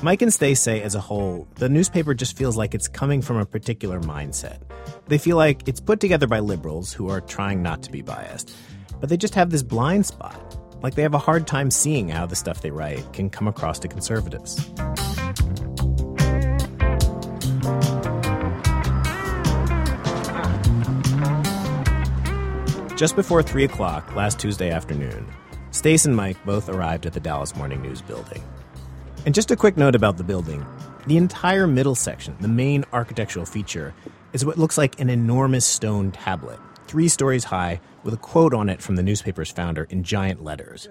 [0.00, 3.36] Mike and Stace say, as a whole, the newspaper just feels like it's coming from
[3.36, 4.60] a particular mindset.
[5.08, 8.54] They feel like it's put together by liberals who are trying not to be biased,
[9.00, 10.56] but they just have this blind spot.
[10.84, 13.80] Like they have a hard time seeing how the stuff they write can come across
[13.80, 14.54] to conservatives.
[22.94, 25.26] Just before 3 o'clock last Tuesday afternoon,
[25.72, 28.44] Stace and Mike both arrived at the Dallas Morning News building.
[29.26, 30.64] And just a quick note about the building
[31.06, 33.94] the entire middle section, the main architectural feature,
[34.34, 38.68] is what looks like an enormous stone tablet, three stories high, with a quote on
[38.68, 40.86] it from the newspaper's founder in giant letters.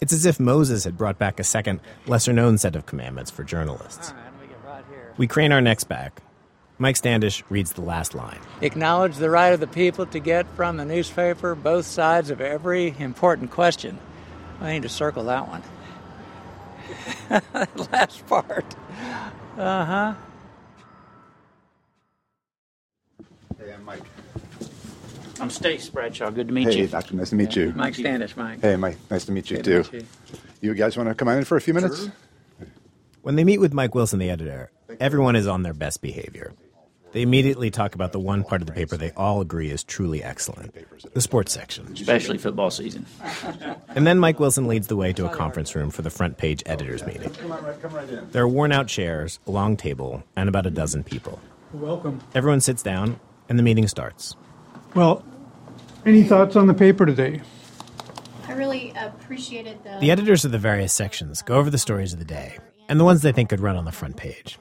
[0.00, 3.44] It's as if Moses had brought back a second, lesser known set of commandments for
[3.44, 4.12] journalists.
[5.16, 6.22] We crane our necks back.
[6.76, 8.40] Mike Standish reads the last line.
[8.60, 12.94] Acknowledge the right of the people to get from the newspaper both sides of every
[12.98, 13.98] important question.
[14.60, 15.62] I need to circle that one.
[17.92, 18.76] Last part.
[19.56, 20.14] Uh huh.
[23.58, 24.02] Hey, I'm Mike.
[25.40, 26.30] I'm Stace Bradshaw.
[26.30, 26.84] Good to meet hey, you.
[26.84, 27.16] Hey, Doctor.
[27.16, 27.64] Nice to meet yeah.
[27.64, 27.72] you.
[27.72, 28.60] Mike Standish, Mike.
[28.60, 28.98] Hey, Mike.
[29.10, 29.78] Nice to meet you, too.
[29.78, 30.06] Meet you.
[30.60, 30.74] you.
[30.74, 32.04] guys want to come on in for a few minutes?
[32.04, 32.12] Sure.
[33.22, 34.70] When they meet with Mike Wilson, the editor,
[35.00, 36.52] everyone is on their best behavior.
[37.14, 40.20] They immediately talk about the one part of the paper they all agree is truly
[40.24, 40.74] excellent
[41.12, 41.92] the sports section.
[41.92, 43.06] Especially football season.
[43.90, 46.64] And then Mike Wilson leads the way to a conference room for the front page
[46.66, 47.30] editors meeting.
[48.32, 51.38] There are worn out chairs, a long table, and about a dozen people.
[51.72, 52.20] Welcome.
[52.34, 54.34] Everyone sits down, and the meeting starts.
[54.96, 55.24] Well,
[56.04, 57.42] any thoughts on the paper today?
[58.48, 59.98] I really appreciated the.
[60.00, 63.04] The editors of the various sections go over the stories of the day and the
[63.04, 64.58] ones they think could run on the front page.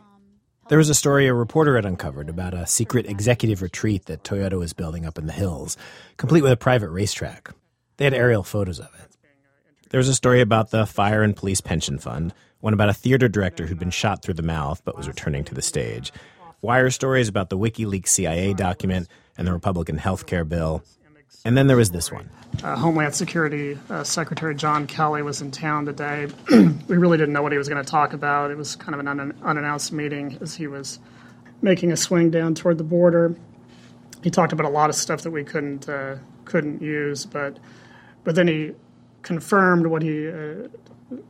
[0.74, 4.58] There was a story a reporter had uncovered about a secret executive retreat that Toyota
[4.58, 5.78] was building up in the hills,
[6.18, 7.52] complete with a private racetrack.
[7.98, 9.16] They had aerial photos of it.
[9.92, 13.28] There was a story about the Fire and Police Pension Fund, one about a theater
[13.28, 16.12] director who'd been shot through the mouth but was returning to the stage.
[16.64, 19.08] Wire stories about the WikiLeaks CIA document
[19.38, 20.84] and the Republican health care bill.
[21.46, 22.30] And then there was this one.
[22.64, 26.28] Uh, Homeland Security uh, Secretary John Kelly was in town today.
[26.50, 28.50] we really didn't know what he was going to talk about.
[28.50, 31.00] It was kind of an un- unannounced meeting as he was
[31.62, 33.36] making a swing down toward the border.
[34.24, 37.60] He talked about a lot of stuff that we couldn't uh, couldn't use, but
[38.24, 38.72] but then he
[39.22, 40.70] confirmed what he uh,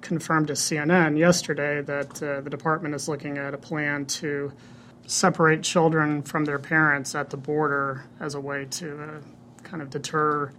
[0.02, 4.52] confirmed to CNN yesterday that uh, the department is looking at a plan to
[5.08, 9.08] separate children from their parents at the border as a way to uh,
[9.74, 10.52] kind of deter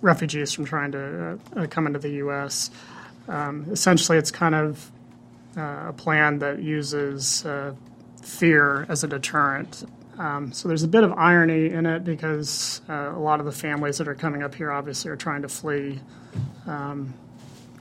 [0.00, 2.70] refugees from trying to uh, uh, come into the U.S.
[3.28, 4.90] Um, essentially, it's kind of
[5.58, 7.74] uh, a plan that uses uh,
[8.22, 9.84] fear as a deterrent.
[10.16, 13.52] Um, so there's a bit of irony in it because uh, a lot of the
[13.52, 16.00] families that are coming up here obviously are trying to flee,
[16.66, 17.12] um,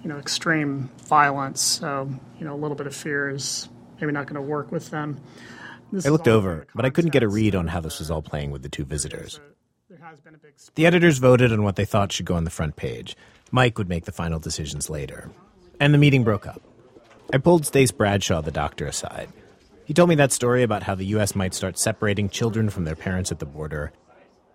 [0.04, 1.62] you know, extreme violence.
[1.62, 3.69] So you know, a little bit of fear is
[4.01, 5.21] maybe not going to work with them.
[5.89, 8.21] This I looked over, but I couldn't get a read on how this was all
[8.21, 9.39] playing with the two visitors.
[10.76, 13.15] The editors voted on what they thought should go on the front page.
[13.52, 15.30] Mike would make the final decisions later.
[15.80, 16.62] And the meeting broke up.
[17.34, 19.30] I pulled Stace Bradshaw, the doctor, aside.
[19.86, 21.36] He told me that story about how the U.S.
[21.36, 23.91] might start separating children from their parents at the border.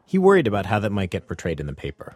[0.05, 2.14] He worried about how that might get portrayed in the paper.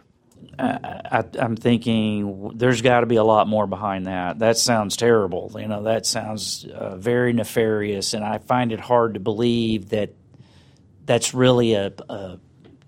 [0.57, 4.39] I, I'm thinking there's got to be a lot more behind that.
[4.39, 5.51] That sounds terrible.
[5.55, 10.13] You know, that sounds uh, very nefarious, and I find it hard to believe that
[11.05, 12.39] that's really a, a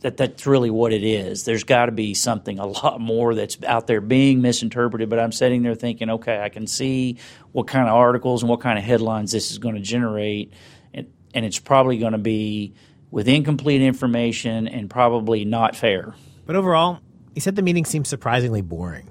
[0.03, 1.45] that that's really what it is.
[1.45, 5.09] There's got to be something a lot more that's out there being misinterpreted.
[5.09, 7.17] But I'm sitting there thinking, okay, I can see
[7.53, 10.53] what kind of articles and what kind of headlines this is going to generate,
[10.93, 12.73] and, and it's probably going to be
[13.11, 16.13] with incomplete information and probably not fair.
[16.45, 16.99] But overall,
[17.33, 19.09] he said the meeting seemed surprisingly boring.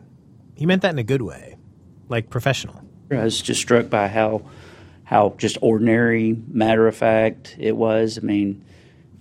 [0.54, 1.56] He meant that in a good way,
[2.08, 2.82] like professional.
[3.10, 4.42] I was just struck by how
[5.04, 8.18] how just ordinary, matter of fact it was.
[8.18, 8.64] I mean,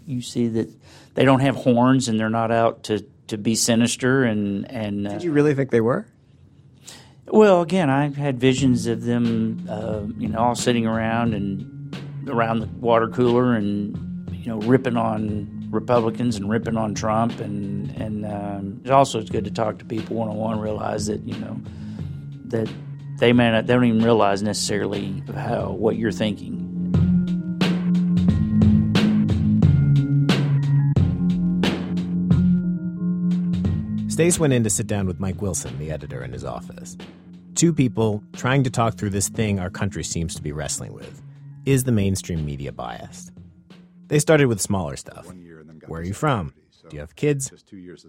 [0.05, 0.69] you see that
[1.13, 5.07] they don't have horns and they're not out to, to be sinister and and.
[5.07, 6.05] Uh, Did you really think they were?
[7.27, 11.95] Well, again, I've had visions of them, uh, you know, all sitting around and
[12.27, 17.89] around the water cooler and you know ripping on Republicans and ripping on Trump, and
[17.91, 21.21] and um, it also it's good to talk to people one on one, realize that
[21.25, 21.59] you know
[22.45, 22.69] that
[23.17, 26.60] they may not, they don't even realize necessarily how what you're thinking.
[34.11, 36.97] Stace went in to sit down with Mike Wilson, the editor, in his office.
[37.55, 41.21] Two people trying to talk through this thing our country seems to be wrestling with.
[41.65, 43.31] Is the mainstream media biased?
[44.07, 45.31] They started with smaller stuff.
[45.87, 46.53] Where are you from?
[46.89, 47.53] Do you have kids?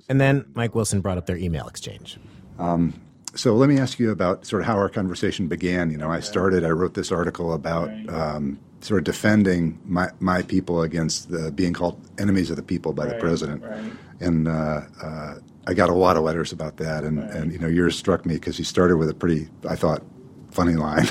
[0.08, 2.18] And then Mike Wilson brought up their email exchange.
[2.58, 3.00] Um,
[3.36, 5.92] so let me ask you about sort of how our conversation began.
[5.92, 10.42] You know, I started, I wrote this article about um, sort of defending my, my
[10.42, 13.62] people against the, being called enemies of the people by the president.
[13.62, 13.92] right.
[14.18, 15.34] And uh, uh,
[15.66, 17.04] I got a lot of letters about that.
[17.04, 20.02] And, and you know, yours struck me because you started with a pretty, I thought,
[20.50, 21.06] funny line.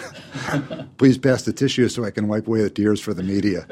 [0.98, 3.66] Please pass the tissue so I can wipe away the tears for the media.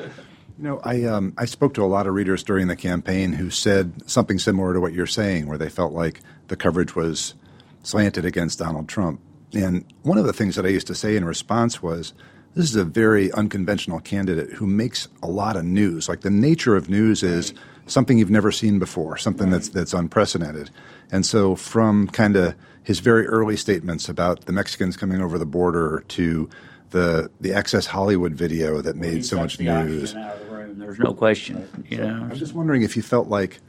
[0.57, 3.49] You know, I um, I spoke to a lot of readers during the campaign who
[3.49, 7.35] said something similar to what you're saying, where they felt like the coverage was
[7.83, 9.21] slanted against Donald Trump.
[9.53, 12.13] And one of the things that I used to say in response was,
[12.55, 16.09] "This is a very unconventional candidate who makes a lot of news.
[16.09, 17.53] Like the nature of news is
[17.89, 20.69] something you've never seen before, something that's that's unprecedented."
[21.11, 25.45] And so, from kind of his very early statements about the Mexicans coming over the
[25.45, 26.49] border to
[26.91, 30.15] the the Access Hollywood video that made so much news.
[30.15, 30.79] Out of the room.
[30.79, 31.67] There's no question.
[31.87, 33.59] You know, I'm just wondering if you felt like,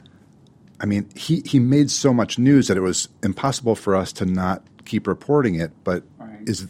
[0.79, 4.25] I mean, he, he made so much news that it was impossible for us to
[4.25, 5.71] not keep reporting it.
[5.83, 6.03] But
[6.45, 6.67] is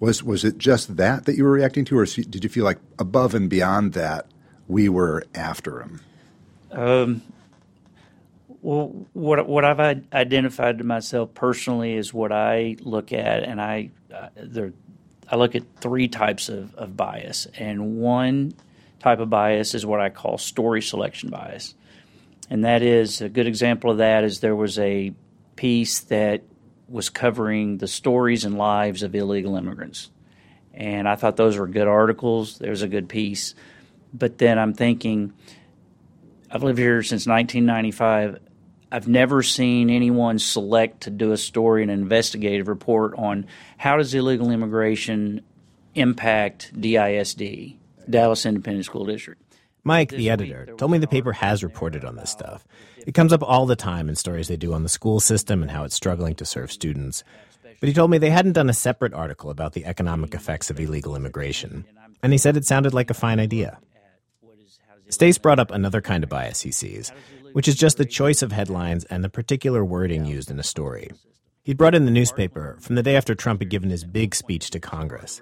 [0.00, 2.78] was was it just that that you were reacting to, or did you feel like
[2.98, 4.26] above and beyond that
[4.68, 6.00] we were after him?
[6.76, 7.22] Um,
[8.60, 9.80] well, what what I've
[10.12, 14.72] identified to myself personally is what I look at, and I uh, there,
[15.30, 18.54] I look at three types of, of bias, and one
[19.00, 21.74] type of bias is what I call story selection bias,
[22.50, 25.14] and that is a good example of that is there was a
[25.54, 26.42] piece that
[26.88, 30.10] was covering the stories and lives of illegal immigrants,
[30.74, 32.58] and I thought those were good articles.
[32.58, 33.54] There's a good piece,
[34.12, 35.32] but then I'm thinking.
[36.56, 38.38] I've lived here since 1995.
[38.90, 43.44] I've never seen anyone select to do a story, an investigative report on
[43.76, 45.42] how does illegal immigration
[45.94, 47.76] impact DISD,
[48.08, 49.42] Dallas Independent School District.
[49.84, 52.66] Mike, the editor, told me the paper has reported on this stuff.
[53.06, 55.70] It comes up all the time in stories they do on the school system and
[55.70, 57.22] how it's struggling to serve students.
[57.80, 60.80] But he told me they hadn't done a separate article about the economic effects of
[60.80, 61.84] illegal immigration.
[62.22, 63.78] And he said it sounded like a fine idea.
[65.08, 67.12] Stace brought up another kind of bias he sees,
[67.52, 71.10] which is just the choice of headlines and the particular wording used in a story.
[71.62, 74.70] He'd brought in the newspaper from the day after Trump had given his big speech
[74.70, 75.40] to Congress.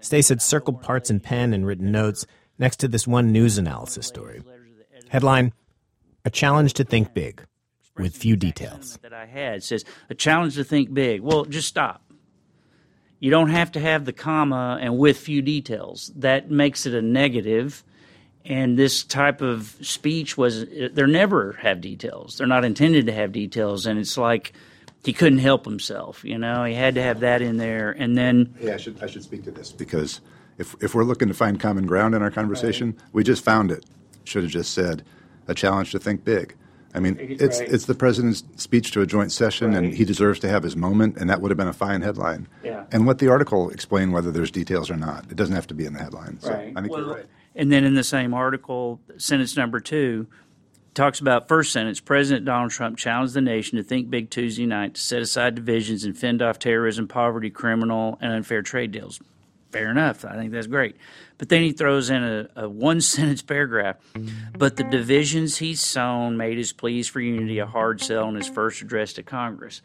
[0.00, 2.26] Stace had circled parts in pen and written notes
[2.58, 4.42] next to this one news analysis story.
[5.08, 5.52] Headline
[6.24, 7.44] A Challenge to Think Big,
[7.96, 8.98] with few details.
[9.02, 11.20] That I had says a challenge to think big.
[11.20, 12.02] Well, just stop.
[13.18, 16.12] You don't have to have the comma and with few details.
[16.16, 17.82] That makes it a negative.
[18.48, 22.38] And this type of speech was, they're never have details.
[22.38, 23.86] They're not intended to have details.
[23.86, 24.52] And it's like
[25.04, 26.24] he couldn't help himself.
[26.24, 27.90] You know, he had to have that in there.
[27.90, 28.54] And then.
[28.60, 30.20] Yeah, I should, I should speak to this because
[30.58, 33.84] if, if we're looking to find common ground in our conversation, we just found it.
[34.24, 35.04] Should have just said
[35.48, 36.54] a challenge to think big.
[36.94, 37.68] I mean, it's Right.
[37.70, 41.16] it's the president's speech to a joint session, and he deserves to have his moment,
[41.18, 42.48] and that would have been a fine headline.
[42.64, 42.84] Yeah.
[42.90, 45.26] And let the article explain whether there's details or not.
[45.30, 46.40] It doesn't have to be in the headline.
[46.40, 46.72] So Right.
[46.74, 47.26] I think Well, you're right.
[47.56, 50.28] And then in the same article, sentence number two
[50.94, 54.94] talks about first sentence President Donald Trump challenged the nation to think big Tuesday night
[54.94, 59.20] to set aside divisions and fend off terrorism, poverty, criminal, and unfair trade deals.
[59.72, 60.24] Fair enough.
[60.24, 60.96] I think that's great.
[61.38, 63.96] But then he throws in a, a one sentence paragraph.
[64.56, 68.48] But the divisions he's sown made his pleas for unity a hard sell in his
[68.48, 69.82] first address to Congress.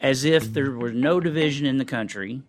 [0.00, 2.42] As if there was no division in the country.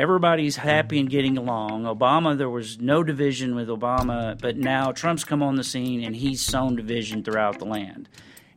[0.00, 1.82] Everybody's happy and getting along.
[1.82, 6.16] Obama, there was no division with Obama, but now Trump's come on the scene and
[6.16, 8.08] he's sown division throughout the land.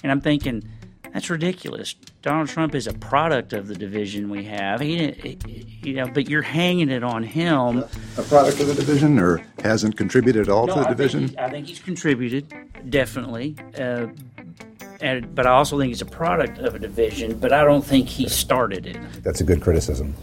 [0.04, 0.64] And I'm thinking,
[1.14, 1.96] that's ridiculous.
[2.22, 4.80] Donald Trump is a product of the division we have.
[4.80, 7.84] He, didn't- you know, but you're hanging it on him.
[8.18, 11.28] A product of the division, or hasn't contributed at all No, to the I division.
[11.28, 12.54] he- I think he's contributed,
[12.90, 13.58] definitely.
[13.78, 14.08] Uh,
[15.02, 18.08] and, but I also think he's a product of a division, but I don't think
[18.08, 18.96] he started it.
[19.24, 20.16] That's a good criticism.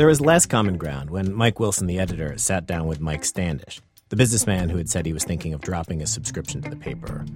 [0.00, 3.82] There was less common ground when Mike Wilson, the editor, sat down with Mike Standish,
[4.08, 7.26] the businessman who had said he was thinking of dropping his subscription to the paper.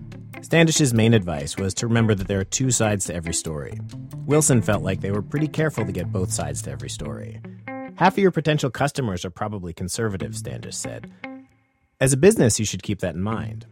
[0.40, 3.78] Standish's main advice was to remember that there are two sides to every story.
[4.24, 7.38] Wilson felt like they were pretty careful to get both sides to every story.
[7.96, 11.12] Half of your potential customers are probably conservative, Standish said.
[12.00, 13.66] As a business, you should keep that in mind.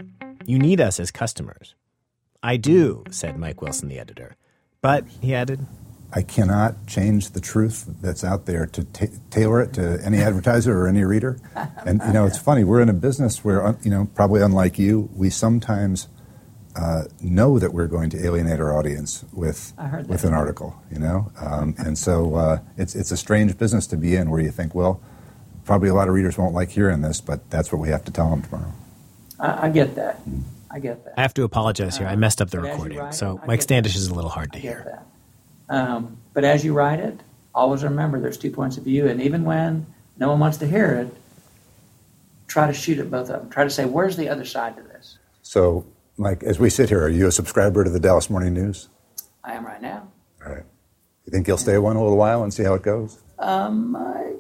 [0.45, 1.75] You need us as customers.
[2.43, 4.37] I do, said Mike Wilson, the editor.
[4.83, 5.67] But, he added,
[6.15, 10.79] I cannot change the truth that's out there to ta tailor it to any advertiser
[10.79, 11.39] or any reader.
[11.85, 12.63] And you know, it's funny.
[12.65, 16.07] We're in a business where, uh, you know, probably unlike you, we sometimes
[16.77, 20.11] uh, know that we're going to alienate our audience with I heard that.
[20.11, 20.81] with an article.
[20.93, 24.41] You know, um, and so uh, it's it's a strange business to be in, where
[24.41, 25.01] you think, well,
[25.65, 28.13] probably a lot of readers won't like hearing this, but that's what we have to
[28.13, 28.73] tell them tomorrow.
[29.41, 30.21] I, I get that.
[30.71, 31.15] I get that.
[31.19, 32.07] I have to apologize here.
[32.07, 34.53] I messed up the But as you recording, so Mike Standish is a little hard
[34.53, 35.03] to I hear.
[35.73, 37.19] Um, but as you write it,
[37.55, 39.87] always remember there's two points of view, and even when
[40.19, 41.17] no one wants to hear it,
[42.47, 43.51] try to shoot at both of them.
[43.51, 45.17] Try to say, where's the other side to this?
[45.41, 45.87] So,
[46.19, 48.91] Mike, as we sit here, are you a subscriber to the Dallas Morning News?
[49.43, 50.07] I am right now.
[50.45, 50.65] All right.
[51.25, 53.19] You think you'll stay one a little while and see how it goes?
[53.39, 54.35] Um, I,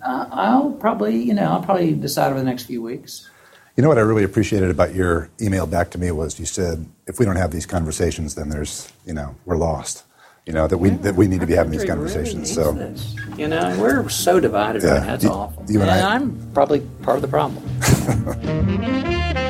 [0.00, 3.28] I'll probably, you know, I'll probably decide over the next few weeks.
[3.76, 6.86] You know what I really appreciated about your email back to me was you said
[7.08, 10.04] if we don't have these conversations, then there's you know we're lost.
[10.46, 12.52] You know that we that we need to be having these country really conversations.
[12.54, 13.14] so this.
[13.36, 15.14] You know, we're so divided Yeah, right now.
[15.14, 15.64] It's you- awful.
[15.68, 17.62] you and I- I'm probably part of the problem.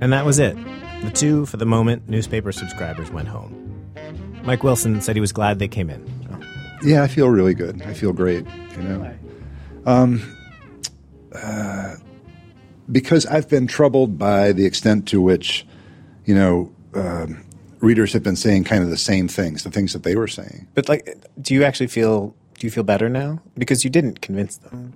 [0.00, 0.56] And that was it.
[1.02, 3.54] The two, for the moment, newspaper subscribers went home.
[4.44, 6.04] Mike Wilson said he was glad they came in.
[6.84, 7.82] yeah, I feel really good.
[7.82, 8.46] I feel great.
[8.76, 9.14] You know,
[9.86, 10.36] um,
[11.34, 11.96] uh,
[12.90, 15.66] because I've been troubled by the extent to which
[16.24, 17.44] you know um,
[17.80, 20.66] readers have been saying kind of the same things, the things that they were saying.
[20.74, 22.34] But like, do you actually feel?
[22.58, 23.40] Do you feel better now?
[23.56, 24.92] Because you didn't convince them.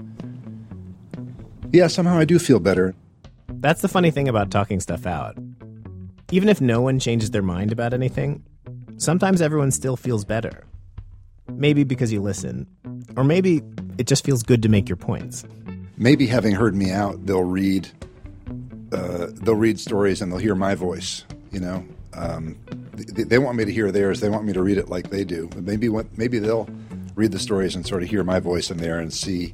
[1.72, 2.94] Yeah, somehow I do feel better.
[3.48, 5.38] That's the funny thing about talking stuff out.
[6.32, 8.42] Even if no one changes their mind about anything,
[8.96, 10.64] sometimes everyone still feels better.
[11.48, 12.66] Maybe because you listen,
[13.16, 13.62] or maybe
[13.98, 15.44] it just feels good to make your points.
[16.02, 17.88] Maybe having heard me out, they'll read
[18.90, 21.24] uh, they'll read stories and they'll hear my voice.
[21.52, 22.58] You know, um,
[22.92, 24.18] they, they, want me to hear theirs.
[24.18, 25.46] They want me to read it like they do.
[25.46, 26.68] But maybe maybe they'll
[27.14, 29.52] read the stories and sort of hear my voice in there and see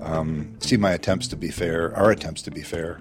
[0.00, 2.98] um, see my attempts to be fair, our attempts to be fair.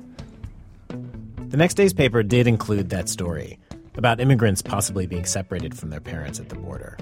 [0.90, 3.60] The next day's paper did include that story
[3.96, 6.98] about immigrants possibly being separated from their parents at the border.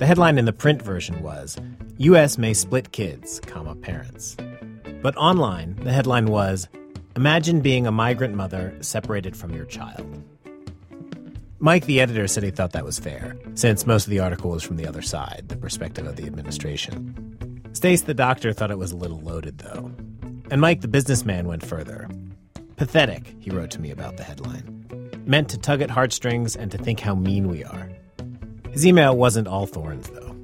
[0.00, 1.56] The headline in the print version was
[1.98, 2.38] U.S.
[2.38, 4.36] may split kids, comma parents.
[5.02, 6.68] But online, the headline was
[7.14, 10.22] Imagine being a migrant mother separated from your child.
[11.58, 14.62] Mike, the editor, said he thought that was fair, since most of the article was
[14.62, 17.60] from the other side, the perspective of the administration.
[17.72, 19.92] Stace, the doctor, thought it was a little loaded, though.
[20.50, 22.08] And Mike, the businessman, went further.
[22.76, 25.12] Pathetic, he wrote to me about the headline.
[25.26, 27.90] Meant to tug at heartstrings and to think how mean we are.
[28.70, 30.34] His email wasn't all thorns, though.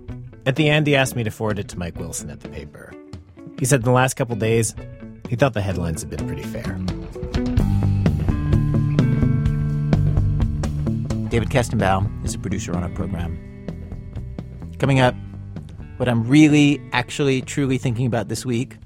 [0.45, 2.93] At the end, he asked me to forward it to Mike Wilson at the paper.
[3.59, 4.75] He said in the last couple days,
[5.29, 6.79] he thought the headlines had been pretty fair.
[11.29, 13.37] David Kestenbaum is a producer on our program.
[14.79, 15.15] Coming up,
[15.97, 18.77] what I'm really, actually, truly thinking about this week.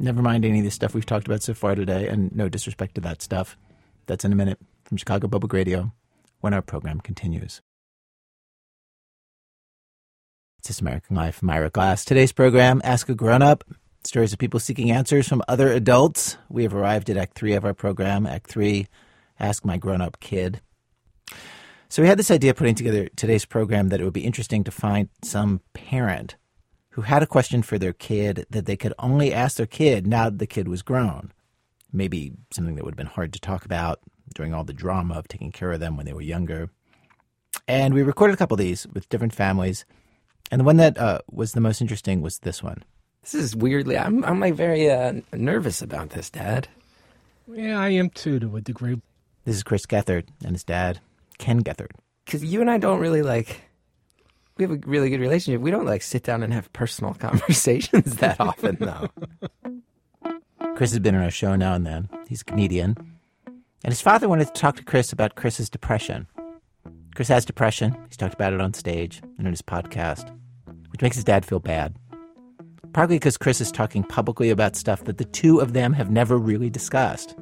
[0.00, 2.94] Never mind any of the stuff we've talked about so far today, and no disrespect
[2.96, 3.58] to that stuff.
[4.06, 5.92] That's in a minute from Chicago Public Radio
[6.40, 7.60] when our program continues.
[10.58, 11.42] It's This American Life.
[11.46, 12.04] I'm Glass.
[12.04, 13.64] Today's program, Ask a Grown Up.
[14.04, 16.36] Stories of people seeking answers from other adults.
[16.50, 18.26] We have arrived at Act 3 of our program.
[18.26, 18.86] Act 3,
[19.40, 20.60] Ask My Grown Up Kid.
[21.88, 24.70] So we had this idea putting together today's program that it would be interesting to
[24.70, 26.36] find some parent
[26.90, 30.24] who had a question for their kid that they could only ask their kid now
[30.24, 31.32] that the kid was grown.
[31.90, 34.00] Maybe something that would have been hard to talk about
[34.34, 36.68] during all the drama of taking care of them when they were younger.
[37.66, 39.86] And we recorded a couple of these with different families.
[40.50, 42.84] And the one that uh, was the most interesting was this one.
[43.24, 46.68] This is weirdly, I'm, I'm like very uh, nervous about this, Dad.
[47.50, 49.00] Yeah, I am too, to a degree.
[49.46, 51.00] This is Chris Gethard and his dad,
[51.38, 51.92] Ken Gethard.
[52.26, 53.62] Because you and I don't really like,
[54.58, 55.62] we have a really good relationship.
[55.62, 59.08] We don't like sit down and have personal conversations that often, though.
[60.76, 62.10] Chris has been on our show now and then.
[62.28, 62.94] He's a comedian.
[63.46, 66.26] And his father wanted to talk to Chris about Chris's depression.
[67.14, 67.96] Chris has depression.
[68.08, 70.30] He's talked about it on stage and in his podcast,
[70.90, 71.96] which makes his dad feel bad.
[72.94, 76.38] Partly because Chris is talking publicly about stuff that the two of them have never
[76.38, 77.34] really discussed.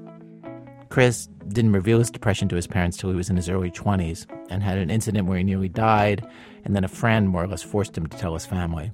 [0.89, 4.27] Chris didn't reveal his depression to his parents till he was in his early 20s
[4.49, 6.27] and had an incident where he nearly died,
[6.65, 8.91] and then a friend more or less forced him to tell his family.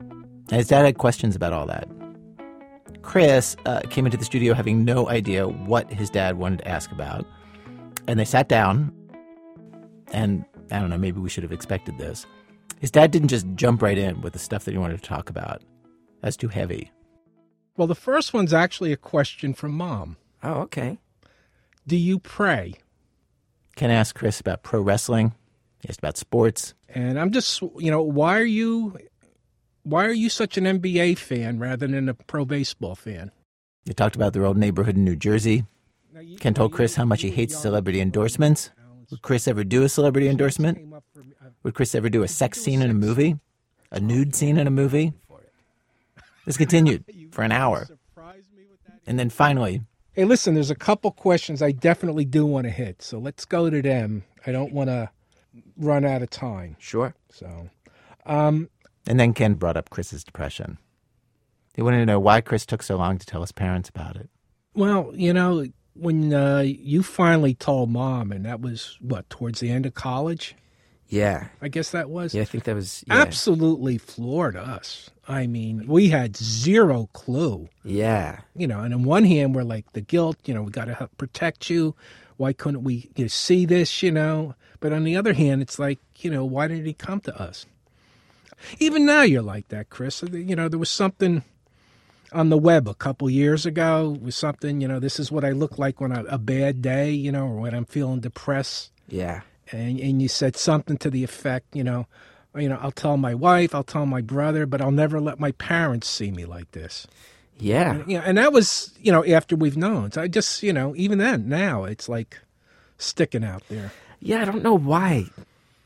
[0.00, 1.88] And his dad had questions about all that.
[3.02, 6.90] Chris uh, came into the studio having no idea what his dad wanted to ask
[6.90, 7.24] about.
[8.08, 8.92] And they sat down,
[10.12, 12.26] and I don't know, maybe we should have expected this.
[12.80, 15.30] His dad didn't just jump right in with the stuff that he wanted to talk
[15.30, 15.62] about.
[16.24, 16.90] That's too heavy.
[17.76, 20.16] Well, the first one's actually a question from mom.
[20.42, 20.96] Oh, okay.
[21.86, 22.76] Do you pray?
[23.76, 25.34] Ken asked Chris about pro wrestling.
[25.82, 26.72] He asked about sports.
[26.88, 28.96] And I'm just, you know, why are you,
[29.82, 33.30] why are you such an NBA fan rather than a pro baseball fan?
[33.84, 35.66] They talked about their old neighborhood in New Jersey.
[36.40, 38.70] Ken told Chris how much he hates celebrity endorsements.
[39.10, 40.78] Would Chris ever do a celebrity endorsement?
[40.90, 41.00] Uh,
[41.64, 43.36] Would Chris ever do a sex scene in a movie?
[43.90, 45.12] A nude scene in a movie?
[46.44, 47.86] This continued for an hour.
[49.06, 49.82] And then finally,
[50.14, 53.68] Hey, listen, there's a couple questions I definitely do want to hit, so let's go
[53.68, 54.22] to them.
[54.46, 55.10] I don't want to
[55.76, 56.76] run out of time.
[56.78, 57.16] Sure.
[57.30, 57.68] So,
[58.24, 58.70] um,
[59.08, 60.78] and then Ken brought up Chris's depression.
[61.74, 64.30] He wanted to know why Chris took so long to tell his parents about it.
[64.74, 69.70] Well, you know, when uh, you finally told mom, and that was what towards the
[69.70, 70.54] end of college.
[71.08, 72.34] Yeah, I guess that was.
[72.34, 73.14] Yeah, I think that was yeah.
[73.14, 75.10] absolutely floored us.
[75.26, 77.68] I mean, we had zero clue.
[77.82, 80.36] Yeah, you know, and on one hand, we're like the guilt.
[80.44, 81.94] You know, we got to help protect you.
[82.36, 84.02] Why couldn't we you know, see this?
[84.02, 87.20] You know, but on the other hand, it's like you know, why did he come
[87.20, 87.66] to us?
[88.78, 90.22] Even now, you're like that, Chris.
[90.30, 91.42] You know, there was something
[92.34, 95.50] on the web a couple years ago with something, you know, this is what I
[95.50, 98.90] look like when I, a bad day, you know, or when I'm feeling depressed.
[99.08, 99.42] Yeah.
[99.72, 102.06] And and you said something to the effect, you know,
[102.56, 105.52] you know, I'll tell my wife, I'll tell my brother, but I'll never let my
[105.52, 107.06] parents see me like this.
[107.58, 107.94] Yeah.
[107.96, 110.12] And, you know, and that was, you know, after we've known.
[110.12, 112.40] So I just, you know, even then, now it's like
[112.98, 113.92] sticking out there.
[114.20, 115.26] Yeah, I don't know why.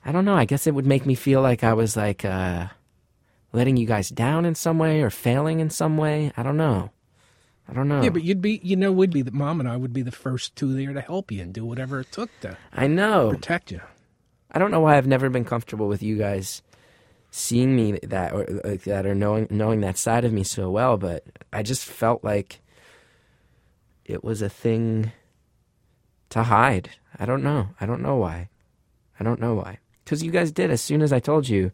[0.04, 0.34] I don't know.
[0.36, 2.68] I guess it would make me feel like I was like uh
[3.52, 6.32] letting you guys down in some way or failing in some way.
[6.36, 6.90] I don't know.
[7.68, 8.02] I don't know.
[8.02, 10.10] Yeah, but you'd be, you know, we'd be the mom and I would be the
[10.12, 13.30] first two there to help you and do whatever it took to I know.
[13.30, 13.80] protect you.
[14.50, 16.62] I don't know why I've never been comfortable with you guys
[17.30, 20.96] seeing me that or like that or knowing knowing that side of me so well,
[20.96, 22.60] but I just felt like
[24.04, 25.12] it was a thing
[26.30, 26.90] to hide.
[27.18, 27.70] I don't know.
[27.80, 28.48] I don't know why.
[29.20, 29.78] I don't know why.
[30.06, 31.72] Cuz you guys did as soon as I told you,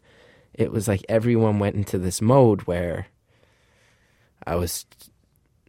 [0.53, 3.07] it was like everyone went into this mode where
[4.45, 4.85] I was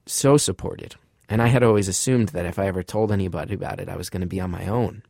[0.06, 0.96] so supported.
[1.28, 4.10] And I had always assumed that if I ever told anybody about it, I was
[4.10, 5.02] going to be on my own.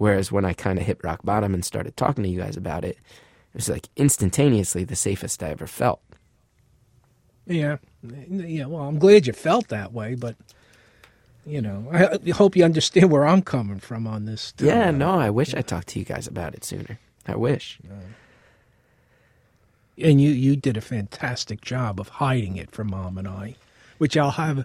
[0.00, 2.86] Whereas when I kind of hit rock bottom and started talking to you guys about
[2.86, 6.00] it, it was like instantaneously the safest I ever felt.
[7.46, 8.64] Yeah, yeah.
[8.64, 10.36] Well, I'm glad you felt that way, but
[11.44, 14.52] you know, I, hope you understand where I'm coming from on this.
[14.52, 14.64] Too.
[14.64, 16.98] Yeah, no, I wish I talked to you guys about it sooner.
[17.26, 17.78] I wish.
[19.98, 23.56] and you you did a fantastic job of hiding it from mom and I,
[23.98, 24.64] which I'll have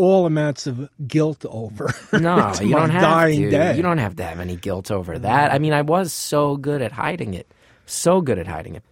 [0.00, 1.94] all amounts of guilt over.
[2.12, 3.50] No, you don't have dying to.
[3.50, 3.76] day.
[3.76, 5.52] You don't have to have any guilt over that.
[5.52, 7.46] I mean, I was so good at hiding it.
[7.86, 8.82] So good at hiding it.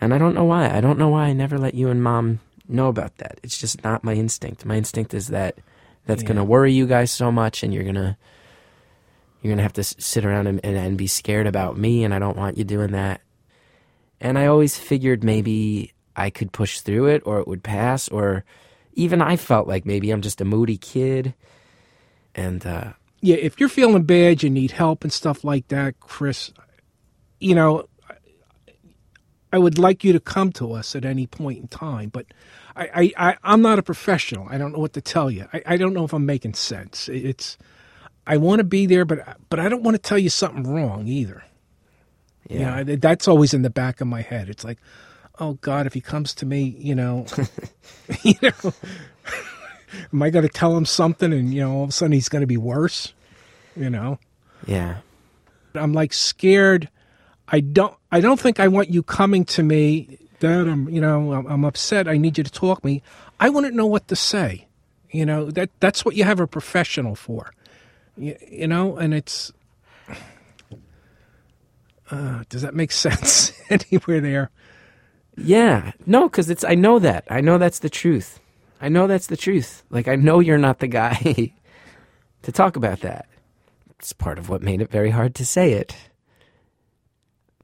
[0.00, 0.70] And I don't know why.
[0.74, 3.38] I don't know why I never let you and mom know about that.
[3.42, 4.64] It's just not my instinct.
[4.64, 5.58] My instinct is that
[6.06, 8.16] that's going to worry you guys so much and you're going to
[9.42, 12.12] you're going to have to sit around and, and, and be scared about me and
[12.12, 13.20] I don't want you doing that.
[14.20, 18.44] And I always figured maybe I could push through it or it would pass or
[18.94, 21.34] even I felt like maybe I'm just a moody kid
[22.34, 26.52] and uh yeah, if you're feeling bad, you need help and stuff like that, Chris.
[27.40, 27.86] You know,
[29.52, 32.26] I would like you to come to us at any point in time, but
[32.76, 34.46] I, I, I I'm not a professional.
[34.50, 35.46] I don't know what to tell you.
[35.52, 37.08] I, I don't know if I'm making sense.
[37.08, 37.58] It's
[38.26, 41.08] I want to be there, but but I don't want to tell you something wrong
[41.08, 41.44] either.
[42.54, 42.66] You Yeah.
[42.66, 44.48] know, that's always in the back of my head.
[44.50, 44.78] It's like,
[45.40, 47.26] oh God, if he comes to me, you know,
[48.22, 48.72] you know,
[50.12, 52.28] am I going to tell him something, and you know, all of a sudden he's
[52.28, 53.12] going to be worse?
[53.74, 54.18] You know,
[54.66, 54.98] yeah.
[55.74, 56.88] I'm like scared.
[57.48, 57.94] I don't.
[58.12, 60.18] I don't think I want you coming to me.
[60.40, 60.88] Dad, I'm.
[60.88, 62.08] You know, I'm, I'm upset.
[62.08, 63.02] I need you to talk me.
[63.38, 64.66] I wouldn't know what to say.
[65.10, 67.52] You know that that's what you have a professional for.
[68.16, 69.52] You, you know, and it's.
[72.12, 74.50] Uh, does that make sense anywhere there?
[75.42, 75.92] Yeah.
[76.06, 77.24] No, cuz it's I know that.
[77.30, 78.40] I know that's the truth.
[78.80, 79.82] I know that's the truth.
[79.90, 81.52] Like I know you're not the guy
[82.42, 83.26] to talk about that.
[83.98, 85.94] It's part of what made it very hard to say it.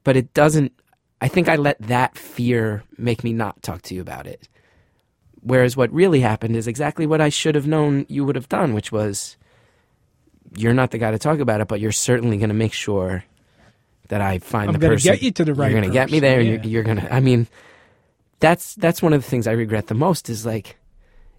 [0.03, 0.73] But it doesn't
[1.19, 4.47] I think I let that fear make me not talk to you about it.
[5.41, 8.73] Whereas what really happened is exactly what I should have known you would have done,
[8.73, 9.37] which was
[10.55, 13.23] you're not the guy to talk about it, but you're certainly going to make sure
[14.09, 16.11] that I find I'm the gonna get you to the right You're going to get
[16.11, 16.41] me there.
[16.41, 16.51] yeah.
[16.51, 17.13] You're, you're going to.
[17.13, 17.47] I mean,
[18.39, 20.29] that's that's one of the things I regret the most.
[20.29, 20.77] Is like,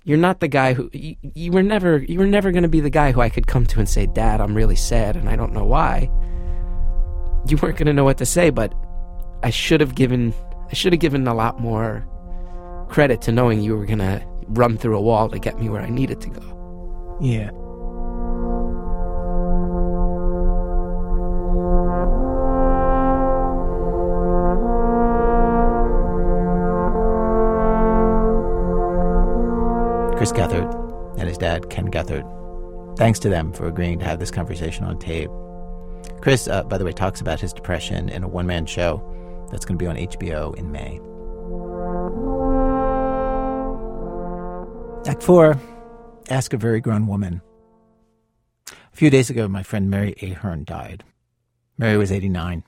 [0.05, 1.99] you're not the guy who you, you were never.
[1.99, 4.07] You were never going to be the guy who I could come to and say,
[4.07, 6.11] "Dad, I'm really sad, and I don't know why."
[7.47, 8.75] You weren't going to know what to say, but
[9.43, 10.35] I should have given.
[10.71, 12.07] I should have given a lot more
[12.89, 15.83] credit to knowing you were going to run through a wall to get me where
[15.83, 17.19] I needed to go.
[17.21, 17.51] Yeah.
[30.19, 32.27] Chris Gethard and his dad, Ken Gethard.
[32.99, 35.31] Thanks to them for agreeing to have this conversation on tape.
[36.21, 39.01] Chris, uh, by the way, talks about his depression in a one man show
[39.53, 40.99] that's going to be on HBO in May.
[45.09, 45.57] Act four
[46.29, 47.41] Ask a Very Grown Woman.
[48.71, 51.05] A few days ago, my friend Mary Ahern died.
[51.79, 52.65] Mary was 89.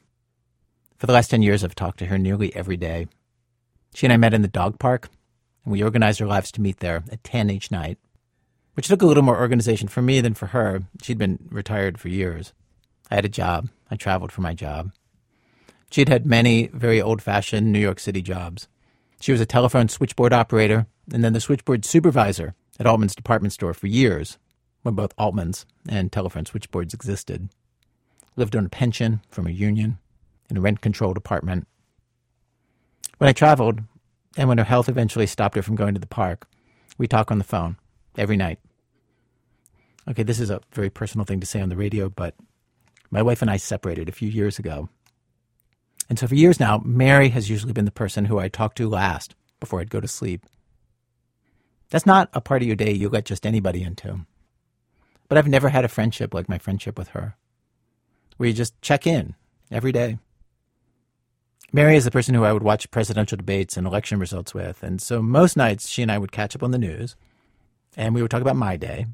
[0.98, 3.08] For the last 10 years, I've talked to her nearly every day.
[3.92, 5.08] She and I met in the dog park,
[5.64, 7.98] and we organized our lives to meet there at 10 each night,
[8.74, 10.82] which took a little more organization for me than for her.
[11.02, 12.52] She'd been retired for years.
[13.10, 13.68] I had a job.
[13.90, 14.92] I traveled for my job.
[15.90, 18.68] She'd had many very old fashioned New York City jobs.
[19.20, 23.74] She was a telephone switchboard operator and then the switchboard supervisor at Altman's department store
[23.74, 24.38] for years
[24.82, 27.50] when both Altman's and telephone switchboards existed.
[28.36, 29.98] Lived on a pension from a union
[30.48, 31.66] in a rent controlled apartment.
[33.18, 33.80] When I traveled,
[34.36, 36.46] and when her health eventually stopped her from going to the park,
[36.98, 37.76] we talk on the phone
[38.16, 38.58] every night.
[40.08, 42.34] Okay, this is a very personal thing to say on the radio, but
[43.10, 44.88] my wife and I separated a few years ago.
[46.08, 48.88] And so for years now, Mary has usually been the person who I talk to
[48.88, 50.46] last before I'd go to sleep.
[51.90, 54.26] That's not a part of your day you let just anybody into.
[55.28, 57.36] But I've never had a friendship like my friendship with her,
[58.36, 59.34] where you just check in
[59.70, 60.18] every day.
[61.72, 65.00] Mary is the person who I would watch presidential debates and election results with, and
[65.00, 67.14] so most nights she and I would catch up on the news,
[67.96, 69.06] and we would talk about my day.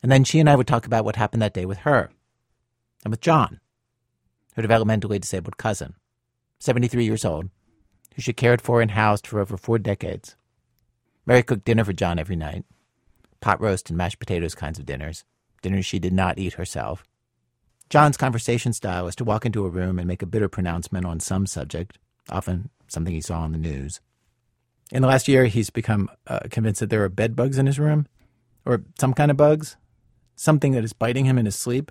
[0.00, 2.10] And then she and I would talk about what happened that day with her
[3.04, 3.58] and with John,
[4.54, 5.94] her developmentally disabled cousin,
[6.60, 7.50] 73 years old,
[8.14, 10.36] who she cared for and housed for over four decades.
[11.26, 12.64] Mary cooked dinner for John every night
[13.40, 15.24] pot roast and mashed potatoes kinds of dinners,
[15.62, 17.04] dinners she did not eat herself.
[17.90, 21.20] John's conversation style was to walk into a room and make a bitter pronouncement on
[21.20, 21.98] some subject,
[22.30, 24.00] often something he saw on the news.
[24.90, 27.78] In the last year, he's become uh, convinced that there are bed bugs in his
[27.78, 28.06] room,
[28.64, 29.76] or some kind of bugs,
[30.36, 31.90] something that is biting him in his sleep.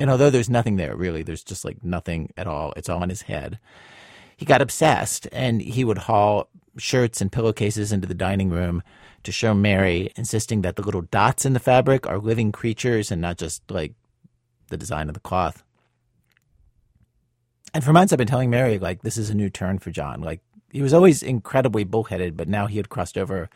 [0.00, 3.10] And although there's nothing there, really, there's just like nothing at all, it's all in
[3.10, 3.58] his head.
[4.36, 8.82] He got obsessed and he would haul shirts and pillowcases into the dining room
[9.22, 13.22] to show Mary, insisting that the little dots in the fabric are living creatures and
[13.22, 13.94] not just like
[14.68, 15.62] the design of the cloth.
[17.72, 20.20] And for months, I've been telling Mary, like, this is a new turn for John.
[20.20, 20.40] Like,
[20.70, 23.48] he was always incredibly bullheaded, but now he had crossed over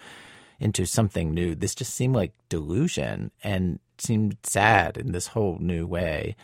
[0.61, 1.55] into something new.
[1.55, 6.37] This just seemed like delusion and seemed sad in this whole new way.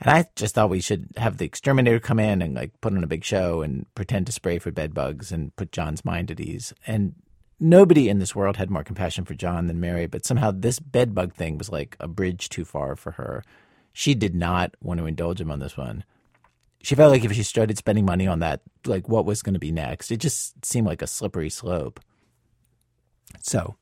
[0.00, 3.04] And I just thought we should have the exterminator come in and like put on
[3.04, 6.40] a big show and pretend to spray for bed bugs and put John's mind at
[6.40, 6.74] ease.
[6.86, 7.14] And
[7.60, 11.14] nobody in this world had more compassion for John than Mary, but somehow this bed
[11.14, 13.44] bug thing was like a bridge too far for her.
[13.92, 16.04] She did not want to indulge him on this one.
[16.82, 19.60] She felt like if she started spending money on that, like what was going to
[19.60, 20.10] be next?
[20.10, 22.00] It just seemed like a slippery slope.
[23.40, 23.76] So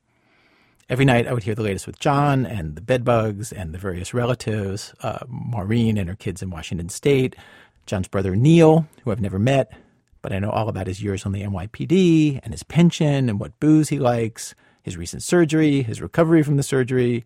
[0.88, 4.12] every night I would hear the latest with John and the bedbugs and the various
[4.12, 7.36] relatives, uh, Maureen and her kids in Washington State,
[7.86, 9.72] John's brother Neil, who I've never met,
[10.22, 13.58] but I know all about his years on the NYPD and his pension and what
[13.60, 17.24] booze he likes, his recent surgery, his recovery from the surgery.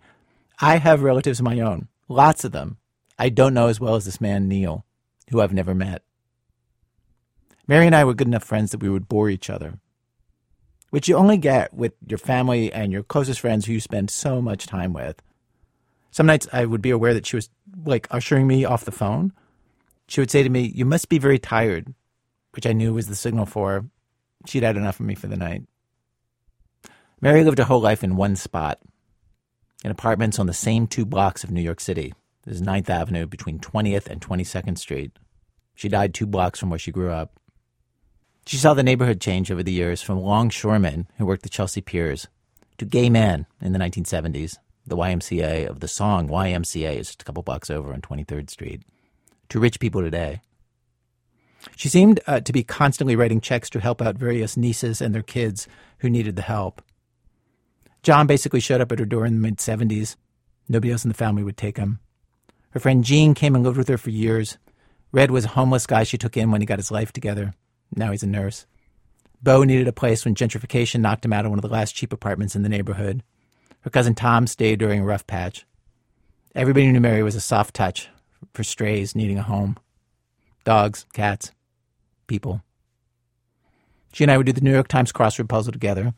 [0.61, 2.78] I have relatives of my own, lots of them.
[3.18, 4.84] I don't know as well as this man, Neil,
[5.30, 6.02] who I've never met.
[7.66, 9.78] Mary and I were good enough friends that we would bore each other
[10.94, 14.40] which you only get with your family and your closest friends who you spend so
[14.40, 15.20] much time with.
[16.12, 17.50] Some nights I would be aware that she was
[17.84, 19.32] like ushering me off the phone.
[20.07, 21.92] She would say to me, You must be very tired,
[22.52, 23.86] which I knew was the signal for
[24.46, 25.64] she'd had enough of me for the night.
[27.20, 28.78] Mary lived her whole life in one spot,
[29.85, 32.14] in apartments on the same two blocks of New York City.
[32.45, 35.12] This is 9th Avenue between 20th and 22nd Street.
[35.74, 37.39] She died two blocks from where she grew up.
[38.47, 42.26] She saw the neighborhood change over the years from longshoremen who worked the Chelsea piers
[42.78, 44.57] to gay men in the 1970s.
[44.87, 48.82] The YMCA of the song YMCA is just a couple blocks over on 23rd Street,
[49.49, 50.41] to rich people today.
[51.76, 55.22] She seemed uh, to be constantly writing checks to help out various nieces and their
[55.22, 55.66] kids
[55.99, 56.82] who needed the help.
[58.05, 60.16] John basically showed up at her door in the mid 70s.
[60.68, 62.00] Nobody else in the family would take him.
[62.72, 64.59] Her friend Jean came and lived with her for years.
[65.11, 67.55] Red was a homeless guy she took in when he got his life together.
[67.96, 68.66] Now he's a nurse.
[69.42, 72.12] Bo needed a place when gentrification knocked him out of one of the last cheap
[72.12, 73.22] apartments in the neighborhood.
[73.80, 75.64] Her cousin Tom stayed during a rough patch.
[76.55, 78.11] Everybody knew Mary was a soft touch
[78.52, 79.78] for strays needing a home
[80.64, 81.52] dogs, cats,
[82.26, 82.62] people.
[84.12, 86.12] She and I would do the New York Times crossword puzzle together.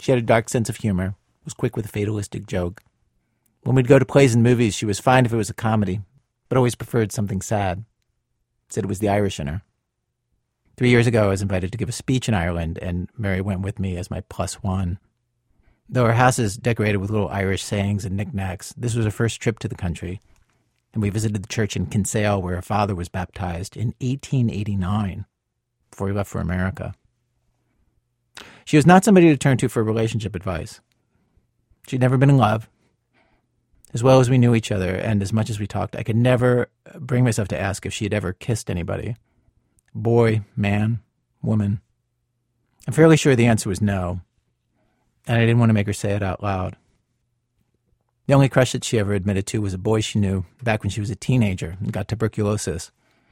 [0.00, 2.82] She had a dark sense of humor, was quick with a fatalistic joke.
[3.62, 6.00] When we'd go to plays and movies, she was fine if it was a comedy,
[6.48, 7.84] but always preferred something sad.
[8.68, 9.62] Said it was the Irish in her.
[10.76, 13.62] Three years ago, I was invited to give a speech in Ireland, and Mary went
[13.62, 14.98] with me as my plus one.
[15.88, 19.40] Though our house is decorated with little Irish sayings and knickknacks, this was her first
[19.40, 20.20] trip to the country,
[20.92, 25.26] and we visited the church in Kinsale where her father was baptized in 1889
[25.90, 26.94] before he left for America.
[28.68, 30.82] She was not somebody to turn to for relationship advice.
[31.86, 32.68] She'd never been in love.
[33.94, 36.16] As well as we knew each other, and as much as we talked, I could
[36.16, 39.16] never bring myself to ask if she had ever kissed anybody
[39.94, 41.00] boy, man,
[41.42, 41.80] woman?
[42.86, 44.20] I'm fairly sure the answer was no,
[45.26, 46.76] and I didn't want to make her say it out loud.
[48.26, 50.90] The only crush that she ever admitted to was a boy she knew back when
[50.90, 52.90] she was a teenager and got tuberculosis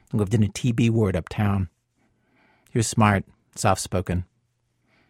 [0.09, 1.69] and lived in a TB ward uptown.
[2.71, 3.23] He was smart,
[3.53, 4.25] soft spoken.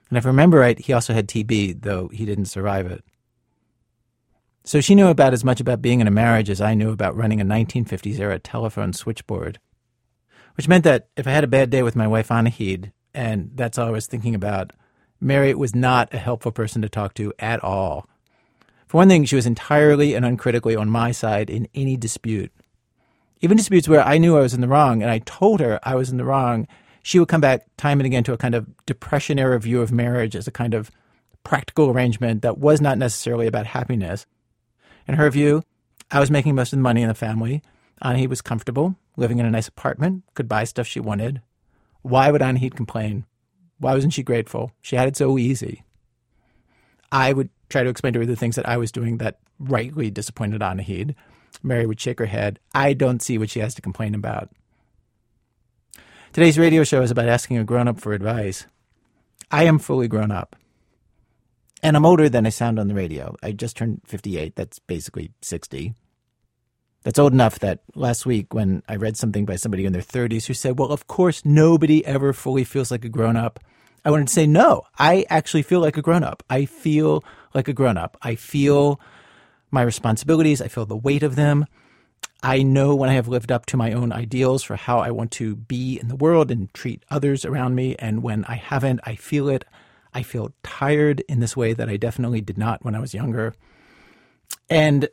[0.10, 3.04] And if I remember right, he also had TB, though he didn't survive it.
[4.64, 7.16] So she knew about as much about being in a marriage as I knew about
[7.16, 9.60] running a 1950s era telephone switchboard
[10.58, 13.78] which meant that if I had a bad day with my wife Anaheed, and that's
[13.78, 14.74] all I was thinking about,
[15.22, 18.10] Mary was not a helpful person to talk to at all.
[18.88, 22.52] For one thing, she was entirely and uncritically on my side in any dispute.
[23.40, 25.94] Even disputes where I knew I was in the wrong and I told her I
[25.94, 26.68] was in the wrong,
[27.08, 29.94] she would come back time and again to a kind of depression era view of
[29.94, 30.92] marriage as a kind of
[31.46, 34.26] practical arrangement that was not necessarily about happiness.
[35.08, 35.64] In her view,
[36.12, 37.62] I was making most of the money in the family.
[38.02, 41.42] Anaheed was comfortable living in a nice apartment, could buy stuff she wanted.
[42.02, 43.24] Why would Anaheed complain?
[43.80, 44.74] Why wasn't she grateful?
[44.82, 45.86] She had it so easy.
[47.10, 50.12] I would try to explain to her the things that I was doing that rightly
[50.12, 51.16] disappointed Anaheed.
[51.64, 52.60] Mary would shake her head.
[52.76, 54.50] I don't see what she has to complain about.
[56.38, 58.68] Today's radio show is about asking a grown up for advice.
[59.50, 60.56] I am fully grown up.
[61.82, 63.36] And I'm older than I sound on the radio.
[63.42, 64.56] I just turned 58.
[64.56, 65.96] That's basically 60.
[67.02, 70.46] That's old enough that last week, when I read something by somebody in their 30s
[70.46, 73.60] who said, Well, of course, nobody ever fully feels like a grown up,
[74.06, 76.44] I wanted to say, No, I actually feel like a grown up.
[76.52, 77.24] I feel
[77.56, 78.16] like a grown up.
[78.22, 79.02] I feel
[79.72, 81.66] my responsibilities, I feel the weight of them.
[82.44, 85.32] I know when I have lived up to my own ideals for how I want
[85.32, 87.96] to be in the world and treat others around me.
[87.98, 89.66] And when I haven't, I feel it.
[90.14, 93.54] I feel tired in this way that I definitely did not when I was younger.
[94.70, 95.10] And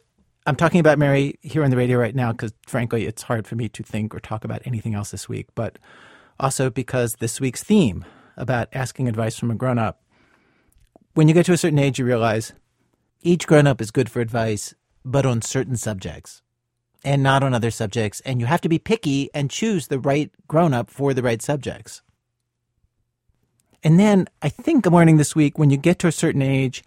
[0.46, 3.56] I'm talking about Mary here on the radio right now because, frankly, it's hard for
[3.56, 5.78] me to think or talk about anything else this week, but
[6.38, 8.04] also because this week's theme
[8.36, 10.02] about asking advice from a grown up,
[11.14, 12.52] when you get to a certain age, you realize
[13.22, 14.74] each grown up is good for advice,
[15.04, 16.42] but on certain subjects
[17.04, 18.20] and not on other subjects.
[18.20, 21.42] And you have to be picky and choose the right grown up for the right
[21.42, 22.02] subjects.
[23.82, 26.82] And then I think I'm learning this week when you get to a certain age,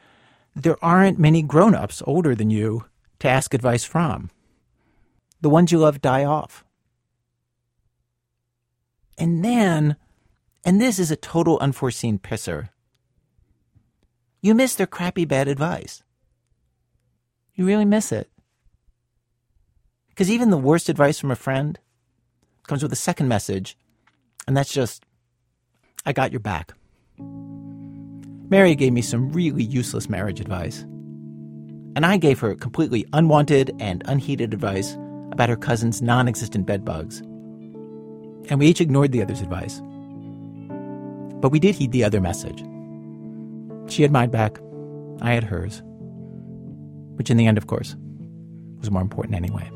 [0.55, 2.85] there aren't many grown ups older than you
[3.19, 4.31] to ask advice from.
[5.41, 6.65] The ones you love die off.
[9.19, 9.95] And then,
[10.65, 12.69] and this is a total unforeseen pisser,
[14.41, 16.03] you miss their crappy bad advice.
[17.53, 18.29] You really miss it.
[20.17, 21.77] Because even the worst advice from a friend
[22.65, 23.77] comes with a second message,
[24.47, 25.05] and that's just,
[26.07, 26.73] I got your back.
[28.49, 30.81] Mary gave me some really useless marriage advice.
[31.95, 34.97] And I gave her completely unwanted and unheeded advice
[35.31, 37.19] about her cousin's non existent bedbugs.
[38.49, 39.79] And we each ignored the other's advice.
[41.41, 42.63] But we did heed the other message.
[43.87, 44.57] She had mine back,
[45.21, 45.83] I had hers.
[47.17, 47.95] Which, in the end, of course,
[48.79, 49.69] was more important anyway.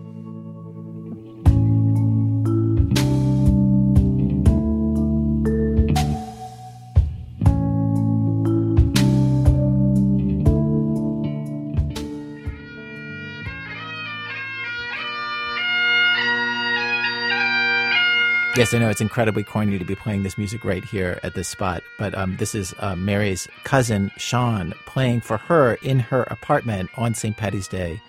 [18.57, 21.47] Yes, I know it's incredibly corny to be playing this music right here at this
[21.47, 26.89] spot, but um, this is uh, Mary's cousin Sean playing for her in her apartment
[26.97, 27.35] on St.
[27.37, 28.01] Patty's Day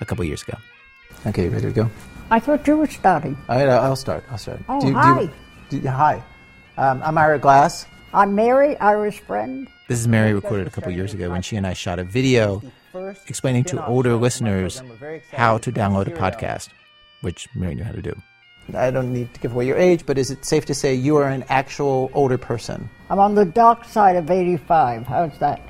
[0.00, 0.56] a couple years ago.
[1.26, 1.90] Okay, ready to go?
[2.30, 3.36] I thought you were starting.
[3.48, 4.24] I, I'll start.
[4.30, 4.60] I'll start.
[4.68, 5.28] Oh, Do- do- hi.
[5.70, 6.22] do- hi.
[6.78, 7.84] Um, I'm Ira Glass.
[8.12, 9.68] I'm Mary, Irish friend.
[9.88, 12.62] This is Mary recorded a couple years ago when she and I shot a video
[13.26, 14.80] explaining to older listeners
[15.32, 16.68] how to download a podcast,
[17.22, 18.14] which Mary knew how to do.
[18.72, 21.16] I don't need to give away your age, but is it safe to say you
[21.16, 22.88] are an actual older person?
[23.10, 25.06] I'm on the dark side of 85.
[25.06, 25.60] How's that?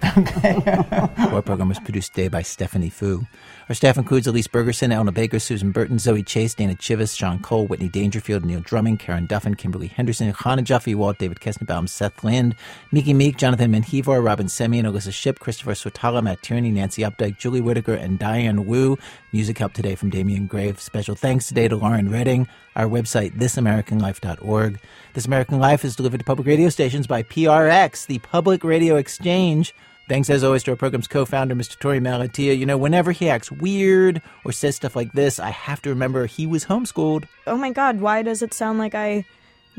[1.32, 3.26] Our program was produced today by Stephanie Fu.
[3.68, 7.66] Our staff includes Elise Bergerson, Elna Baker, Susan Burton, Zoe Chase, Dana Chivas, Sean Cole,
[7.66, 12.54] Whitney Dangerfield, Neil Drumming, Karen Duffin, Kimberly Henderson, Hannah Jaffe, Walt, David Kestenbaum, Seth Lind,
[12.92, 17.60] Miki Meek, Jonathan Menjivar, Robyn Semien, Alissa Shipp, Christopher Swetala, Matt Tierney, Nancy Updike, Julie
[17.60, 18.96] Whitaker, and Diane Wu.
[19.32, 20.78] Music help today from Damien Graef.
[20.78, 22.48] Special thanks today to Lauren Redding.
[22.74, 24.80] Our website, thisamericanlife.org.
[25.12, 29.74] This American Life is delivered to public radio stations by PRX, the Public Radio Exchange.
[30.08, 31.76] Thanks as always to our program's co-founder, Mr.
[31.76, 32.56] Torey Malatia.
[32.56, 36.24] You know, whenever he acts weird or says stuff like this, I have to remember
[36.24, 37.24] he was homeschooled.
[37.46, 39.26] Oh my god, why does it sound like I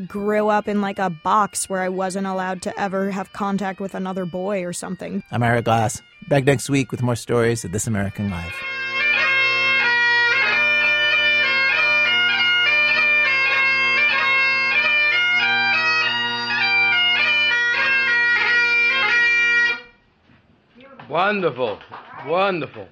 [0.07, 3.95] grew up in like a box where I wasn't allowed to ever have contact with
[3.95, 5.23] another boy or something?
[5.31, 6.01] I'm Ira Glass.
[6.27, 8.78] Back next week with more stories of This American Life.
[21.09, 21.79] Wonderful.
[22.27, 22.87] Wonderful.